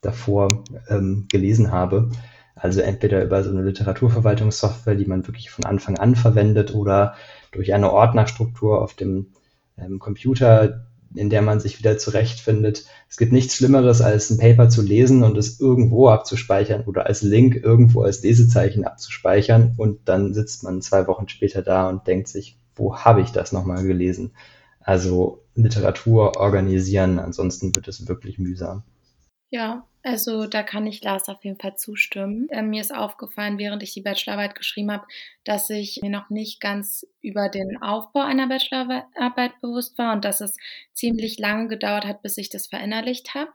davor 0.03 0.65
ähm, 0.89 1.27
gelesen 1.31 1.73
habe. 1.73 2.11
Also 2.57 2.83
entweder 2.83 3.25
über 3.25 3.43
so 3.43 3.51
eine 3.51 3.63
Literaturverwaltungssoftware, 3.63 4.95
die 4.95 5.07
man 5.07 5.27
wirklich 5.27 5.51
von 5.51 5.65
Anfang 5.65 5.99
an 5.99 6.15
verwendet, 6.15 6.75
oder 6.75 7.15
durch 7.51 7.73
eine 7.73 7.91
Ordnerstruktur 7.91 8.83
auf 8.83 8.95
dem 8.95 9.29
ähm, 9.79 9.99
Computer, 9.99 10.87
in 11.15 11.31
der 11.31 11.43
man 11.43 11.61
sich 11.61 11.79
wieder 11.79 11.99
zurechtfindet. 11.99 12.85
Es 13.09 13.17
gibt 13.17 13.33
nichts 13.33 13.55
Schlimmeres, 13.55 14.01
als 14.01 14.31
ein 14.31 14.39
Paper 14.39 14.69
zu 14.69 14.83
lesen 14.83 15.23
und 15.23 15.37
es 15.39 15.61
irgendwo 15.61 16.09
abzuspeichern 16.09 16.83
oder 16.83 17.07
als 17.07 17.23
Link 17.23 17.57
irgendwo 17.57 18.03
als 18.03 18.23
Lesezeichen 18.23 18.85
abzuspeichern 18.85 19.75
und 19.77 20.09
dann 20.09 20.35
sitzt 20.35 20.63
man 20.65 20.83
zwei 20.83 21.07
Wochen 21.07 21.29
später 21.29 21.63
da 21.63 21.89
und 21.89 22.07
denkt 22.07 22.29
sich, 22.29 22.59
wo 22.75 22.97
habe 22.97 23.21
ich 23.21 23.31
das 23.31 23.53
nochmal 23.53 23.85
gelesen? 23.85 24.33
Also 24.81 25.43
Literatur 25.55 26.37
organisieren, 26.39 27.19
ansonsten 27.19 27.75
wird 27.75 27.89
es 27.89 28.09
wirklich 28.09 28.39
mühsam. 28.39 28.83
Ja, 29.51 29.87
also 30.05 30.47
da 30.47 30.63
kann 30.63 30.87
ich 30.87 31.03
Lars 31.03 31.31
auf 31.31 31.43
jeden 31.45 31.59
Fall 31.59 31.77
zustimmen. 31.77 32.47
Äh, 32.51 32.61
mir 32.61 32.83
ist 32.83 32.95
aufgefallen, 32.95 33.59
während 33.59 33.83
ich 33.83 33.95
die 33.95 34.03
Bachelorarbeit 34.03 34.55
geschrieben 34.55 34.93
habe, 34.93 35.07
dass 35.45 35.71
ich 35.71 36.01
mir 36.03 36.11
noch 36.11 36.29
nicht 36.29 36.61
ganz 36.61 37.07
über 37.23 37.49
den 37.49 37.81
Aufbau 37.81 38.21
einer 38.21 38.47
Bachelorarbeit 38.47 39.59
bewusst 39.63 39.97
war 39.97 40.13
und 40.13 40.27
dass 40.27 40.43
es 40.43 40.59
ziemlich 40.93 41.39
lange 41.39 41.69
gedauert 41.69 42.05
hat, 42.05 42.21
bis 42.21 42.37
ich 42.37 42.51
das 42.51 42.67
verinnerlicht 42.67 43.35
habe. 43.35 43.51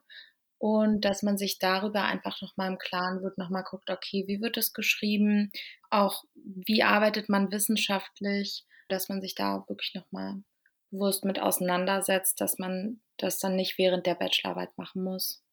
Und 0.58 1.06
dass 1.06 1.22
man 1.22 1.38
sich 1.38 1.60
darüber 1.60 2.04
einfach 2.04 2.42
nochmal 2.42 2.70
im 2.72 2.80
Klaren 2.80 3.22
wird, 3.22 3.38
nochmal 3.38 3.64
guckt, 3.64 3.90
okay, 3.92 4.26
wie 4.28 4.42
wird 4.42 4.58
es 4.58 4.74
geschrieben? 4.74 5.52
Auch 5.92 6.26
wie 6.34 6.82
arbeitet 6.82 7.30
man 7.30 7.52
wissenschaftlich? 7.52 8.66
Dass 8.90 9.08
man 9.08 9.22
sich 9.22 9.36
da 9.36 9.64
wirklich 9.68 9.94
nochmal 9.94 10.42
bewusst 10.90 11.26
mit 11.26 11.40
auseinandersetzt, 11.40 12.42
dass 12.42 12.58
man 12.58 13.02
das 13.18 13.38
dann 13.38 13.56
nicht 13.56 13.78
während 13.78 14.08
der 14.08 14.16
Bachelorarbeit 14.16 14.76
machen 14.78 15.04
muss. 15.04 15.44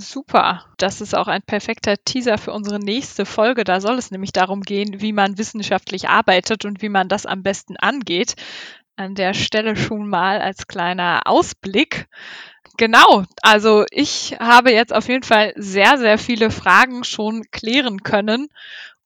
Super. 0.00 0.64
Das 0.78 1.00
ist 1.00 1.14
auch 1.16 1.26
ein 1.26 1.42
perfekter 1.42 1.96
Teaser 1.96 2.38
für 2.38 2.52
unsere 2.52 2.78
nächste 2.78 3.26
Folge. 3.26 3.64
Da 3.64 3.80
soll 3.80 3.98
es 3.98 4.10
nämlich 4.10 4.32
darum 4.32 4.62
gehen, 4.62 5.00
wie 5.00 5.12
man 5.12 5.38
wissenschaftlich 5.38 6.08
arbeitet 6.08 6.64
und 6.64 6.82
wie 6.82 6.88
man 6.88 7.08
das 7.08 7.26
am 7.26 7.42
besten 7.42 7.76
angeht. 7.76 8.36
An 8.96 9.14
der 9.14 9.34
Stelle 9.34 9.76
schon 9.76 10.08
mal 10.08 10.40
als 10.40 10.68
kleiner 10.68 11.22
Ausblick. 11.24 12.06
Genau, 12.76 13.24
also 13.42 13.84
ich 13.90 14.36
habe 14.38 14.70
jetzt 14.70 14.92
auf 14.92 15.08
jeden 15.08 15.24
Fall 15.24 15.52
sehr, 15.56 15.98
sehr 15.98 16.16
viele 16.16 16.50
Fragen 16.50 17.02
schon 17.02 17.42
klären 17.50 18.04
können 18.04 18.48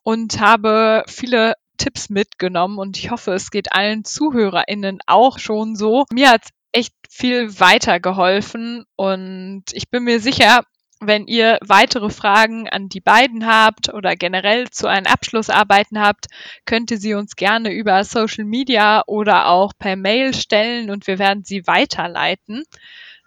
und 0.02 0.40
habe 0.40 1.04
viele 1.08 1.54
Tipps 1.78 2.10
mitgenommen 2.10 2.78
und 2.78 2.98
ich 2.98 3.10
hoffe, 3.10 3.32
es 3.32 3.50
geht 3.50 3.72
allen 3.72 4.04
ZuhörerInnen 4.04 4.98
auch 5.06 5.38
schon 5.38 5.74
so. 5.74 6.04
Mir 6.12 6.30
hat 6.30 6.42
echt 6.72 6.94
viel 7.08 7.58
weitergeholfen 7.60 8.84
und 8.96 9.64
ich 9.72 9.90
bin 9.90 10.04
mir 10.04 10.20
sicher, 10.20 10.64
wenn 11.06 11.26
ihr 11.26 11.58
weitere 11.66 12.10
Fragen 12.10 12.68
an 12.68 12.88
die 12.88 13.00
beiden 13.00 13.46
habt 13.46 13.92
oder 13.92 14.16
generell 14.16 14.70
zu 14.70 14.86
einem 14.86 15.06
Abschlussarbeiten 15.06 16.00
habt, 16.00 16.26
könnt 16.64 16.90
ihr 16.90 16.98
sie 16.98 17.14
uns 17.14 17.36
gerne 17.36 17.72
über 17.72 18.04
Social 18.04 18.44
Media 18.44 19.02
oder 19.06 19.48
auch 19.48 19.72
per 19.78 19.96
Mail 19.96 20.34
stellen 20.34 20.90
und 20.90 21.06
wir 21.06 21.18
werden 21.18 21.44
sie 21.44 21.66
weiterleiten. 21.66 22.64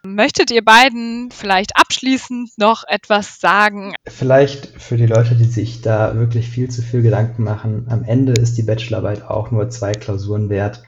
Möchtet 0.03 0.51
ihr 0.51 0.63
beiden 0.63 1.31
vielleicht 1.31 1.75
abschließend 1.75 2.57
noch 2.57 2.83
etwas 2.87 3.39
sagen? 3.39 3.95
Vielleicht 4.05 4.67
für 4.79 4.97
die 4.97 5.07
Leute, 5.07 5.35
die 5.35 5.45
sich 5.45 5.81
da 5.81 6.15
wirklich 6.15 6.47
viel 6.47 6.69
zu 6.69 6.83
viel 6.83 7.01
Gedanken 7.01 7.43
machen. 7.43 7.87
Am 7.89 8.03
Ende 8.03 8.33
ist 8.33 8.55
die 8.57 8.63
Bachelorarbeit 8.63 9.23
auch 9.23 9.49
nur 9.49 9.69
zwei 9.69 9.93
Klausuren 9.93 10.49
wert. 10.49 10.83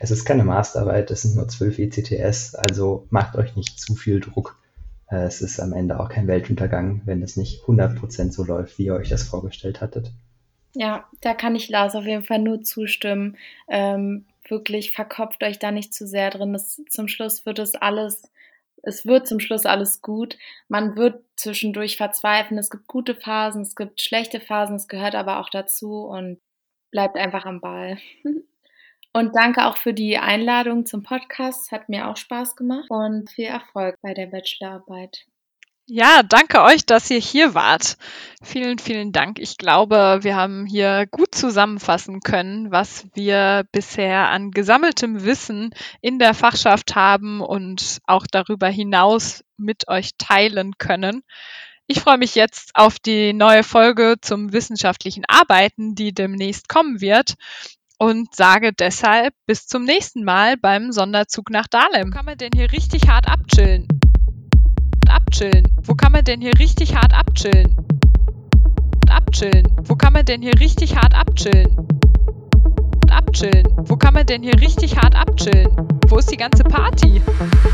Es 0.00 0.10
ist 0.10 0.24
keine 0.24 0.44
Masterarbeit, 0.44 1.10
es 1.10 1.22
sind 1.22 1.36
nur 1.36 1.46
zwölf 1.48 1.78
ECTS, 1.78 2.54
also 2.54 3.06
macht 3.10 3.36
euch 3.36 3.54
nicht 3.54 3.78
zu 3.78 3.94
viel 3.94 4.20
Druck. 4.20 4.56
Äh, 5.10 5.24
es 5.24 5.40
ist 5.40 5.60
am 5.60 5.72
Ende 5.72 6.00
auch 6.00 6.08
kein 6.08 6.28
Weltuntergang, 6.28 7.02
wenn 7.04 7.22
es 7.22 7.36
nicht 7.36 7.62
100% 7.62 8.32
so 8.32 8.44
läuft, 8.44 8.78
wie 8.78 8.86
ihr 8.86 8.94
euch 8.94 9.08
das 9.08 9.24
vorgestellt 9.24 9.80
hattet. 9.80 10.10
Ja, 10.74 11.08
da 11.20 11.34
kann 11.34 11.54
ich 11.54 11.68
Lars 11.68 11.94
auf 11.94 12.04
jeden 12.04 12.24
Fall 12.24 12.40
nur 12.40 12.62
zustimmen. 12.62 13.36
Ähm, 13.68 14.26
wirklich 14.48 14.92
verkopft 14.92 15.42
euch 15.42 15.58
da 15.58 15.70
nicht 15.70 15.94
zu 15.94 16.06
sehr 16.06 16.30
drin. 16.30 16.52
Das, 16.52 16.80
zum 16.90 17.08
Schluss 17.08 17.46
wird 17.46 17.58
es 17.60 17.74
alles, 17.74 18.22
es 18.82 19.06
wird 19.06 19.28
zum 19.28 19.40
Schluss 19.40 19.66
alles 19.66 20.02
gut. 20.02 20.36
Man 20.68 20.96
wird 20.96 21.22
zwischendurch 21.36 21.96
verzweifeln. 21.96 22.58
Es 22.58 22.70
gibt 22.70 22.88
gute 22.88 23.14
Phasen, 23.14 23.62
es 23.62 23.76
gibt 23.76 24.00
schlechte 24.00 24.40
Phasen, 24.40 24.76
es 24.76 24.88
gehört 24.88 25.14
aber 25.14 25.40
auch 25.40 25.48
dazu 25.48 26.04
und 26.06 26.40
bleibt 26.90 27.16
einfach 27.16 27.44
am 27.46 27.60
Ball. 27.60 27.98
Und 29.16 29.36
danke 29.36 29.64
auch 29.66 29.76
für 29.76 29.94
die 29.94 30.18
Einladung 30.18 30.86
zum 30.86 31.04
Podcast. 31.04 31.70
Hat 31.70 31.88
mir 31.88 32.08
auch 32.08 32.16
Spaß 32.16 32.56
gemacht 32.56 32.86
und 32.90 33.30
viel 33.30 33.44
Erfolg 33.44 33.96
bei 34.02 34.12
der 34.12 34.26
Bachelorarbeit. 34.26 35.26
Ja, 35.86 36.24
danke 36.24 36.62
euch, 36.62 36.84
dass 36.84 37.10
ihr 37.10 37.20
hier 37.20 37.54
wart. 37.54 37.96
Vielen, 38.42 38.80
vielen 38.80 39.12
Dank. 39.12 39.38
Ich 39.38 39.56
glaube, 39.56 40.18
wir 40.22 40.34
haben 40.34 40.66
hier 40.66 41.06
gut 41.08 41.32
zusammenfassen 41.32 42.20
können, 42.20 42.72
was 42.72 43.06
wir 43.14 43.64
bisher 43.70 44.30
an 44.30 44.50
gesammeltem 44.50 45.24
Wissen 45.24 45.70
in 46.00 46.18
der 46.18 46.34
Fachschaft 46.34 46.96
haben 46.96 47.40
und 47.40 48.00
auch 48.06 48.26
darüber 48.28 48.66
hinaus 48.66 49.44
mit 49.56 49.86
euch 49.86 50.16
teilen 50.18 50.76
können. 50.78 51.22
Ich 51.86 52.00
freue 52.00 52.18
mich 52.18 52.34
jetzt 52.34 52.70
auf 52.74 52.98
die 52.98 53.32
neue 53.32 53.62
Folge 53.62 54.16
zum 54.20 54.52
wissenschaftlichen 54.52 55.24
Arbeiten, 55.28 55.94
die 55.94 56.12
demnächst 56.12 56.68
kommen 56.68 57.00
wird 57.00 57.36
und 57.98 58.34
sage 58.34 58.72
deshalb 58.72 59.34
bis 59.46 59.66
zum 59.66 59.84
nächsten 59.84 60.24
Mal 60.24 60.56
beim 60.56 60.92
Sonderzug 60.92 61.50
nach 61.50 61.66
Dahlem. 61.66 62.08
Wo 62.08 62.16
kann 62.16 62.26
man 62.26 62.38
denn 62.38 62.50
hier 62.54 62.70
richtig 62.72 63.08
hart 63.08 63.28
abchillen? 63.28 63.86
Abchillen. 65.08 65.68
Wo 65.82 65.94
kann 65.94 66.12
man 66.12 66.24
denn 66.24 66.40
hier 66.40 66.58
richtig 66.58 66.94
hart 66.94 67.12
abchillen? 67.14 67.76
Abchillen. 69.08 69.68
Wo 69.82 69.94
kann 69.94 70.12
man 70.12 70.24
denn 70.24 70.42
hier 70.42 70.58
richtig 70.58 70.96
hart 70.96 71.14
abchillen? 71.14 71.68
Abchillen. 73.10 73.68
Wo 73.76 73.96
kann 73.96 74.14
man 74.14 74.26
denn 74.26 74.42
hier 74.42 74.58
richtig 74.60 74.96
hart 74.96 75.14
abchillen? 75.14 75.68
Wo 76.08 76.18
ist 76.18 76.30
die 76.30 76.36
ganze 76.36 76.64
Party? 76.64 77.22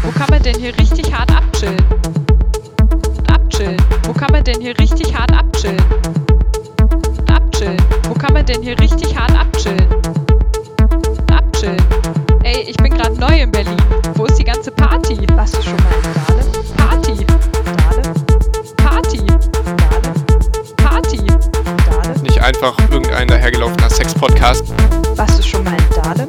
Wo 0.03 0.11
kann 0.11 0.29
man 0.31 0.43
denn 0.43 0.59
hier 0.59 0.77
richtig 0.79 1.13
hart 1.13 1.35
abchillen? 1.35 1.83
Abchillen. 3.29 3.77
Wo 4.05 4.13
kann 4.13 4.33
man 4.33 4.45
denn 4.45 4.61
hier 4.61 4.79
richtig 4.79 5.17
hart 5.17 5.33
abchillen? 5.33 5.83
Abchillen. 7.31 7.77
Wo 8.09 8.15
kann 8.15 8.33
man 8.33 8.45
denn 8.45 8.63
hier 8.63 8.79
richtig 8.79 9.17
hart 9.19 9.33
abchillen? 9.33 10.00
Neu 13.31 13.43
in 13.43 13.51
Berlin. 13.51 13.77
Wo 14.15 14.25
ist 14.27 14.39
die 14.39 14.45
ganze 14.45 14.71
Party? 14.71 15.17
Warst 15.35 15.57
du 15.57 15.63
schon 15.63 15.77
mal 15.77 15.95
in 15.95 16.13
Dahlem? 16.15 16.47
Party. 16.77 17.27
Dahlem? 17.77 18.15
Party. 18.77 19.19
Dahlem? 19.77 20.15
Party. 20.77 21.19
Dahlem? 21.87 22.23
Nicht 22.23 22.43
einfach 22.43 22.77
irgendein 22.91 23.29
dahergelaufener 23.29 23.91
Sex-Podcast. 23.91 24.65
Warst 25.17 25.39
du 25.39 25.43
schon 25.43 25.65
mal 25.65 25.75
in 25.75 26.03
Dahlem? 26.03 26.27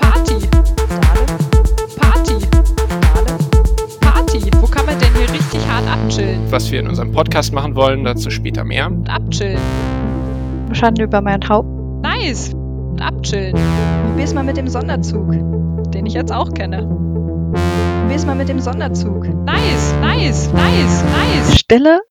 Party. 0.00 0.48
Dahlem? 1.00 1.38
Party. 1.96 2.36
Dahlem? 3.14 3.38
Party. 4.00 4.50
Wo 4.60 4.66
kann 4.66 4.86
man 4.86 4.98
denn 4.98 5.14
hier 5.16 5.32
richtig 5.32 5.60
hart 5.68 5.88
abchillen? 5.88 6.40
Was 6.50 6.70
wir 6.70 6.80
in 6.80 6.88
unserem 6.88 7.12
Podcast 7.12 7.52
machen 7.52 7.74
wollen, 7.74 8.04
dazu 8.04 8.30
später 8.30 8.64
mehr. 8.64 8.86
Und 8.86 9.08
abchillen. 9.08 9.58
Schande 10.72 11.04
über 11.04 11.20
mein 11.20 11.46
Haupt. 11.48 11.68
Nice. 12.02 12.52
Und 12.52 13.00
abchillen. 13.00 13.56
Probier's 14.06 14.34
mal 14.34 14.44
mit 14.44 14.56
dem 14.56 14.68
Sonderzug. 14.68 15.53
Den 16.04 16.08
ich 16.08 16.14
jetzt 16.16 16.34
auch 16.34 16.52
kenne. 16.52 16.86
Probier's 18.02 18.26
mal 18.26 18.34
mit 18.34 18.50
dem 18.50 18.60
Sonderzug. 18.60 19.26
Nice, 19.46 19.94
nice, 20.02 20.52
nice, 20.52 21.02
nice. 21.02 21.58
Stille 21.58 22.02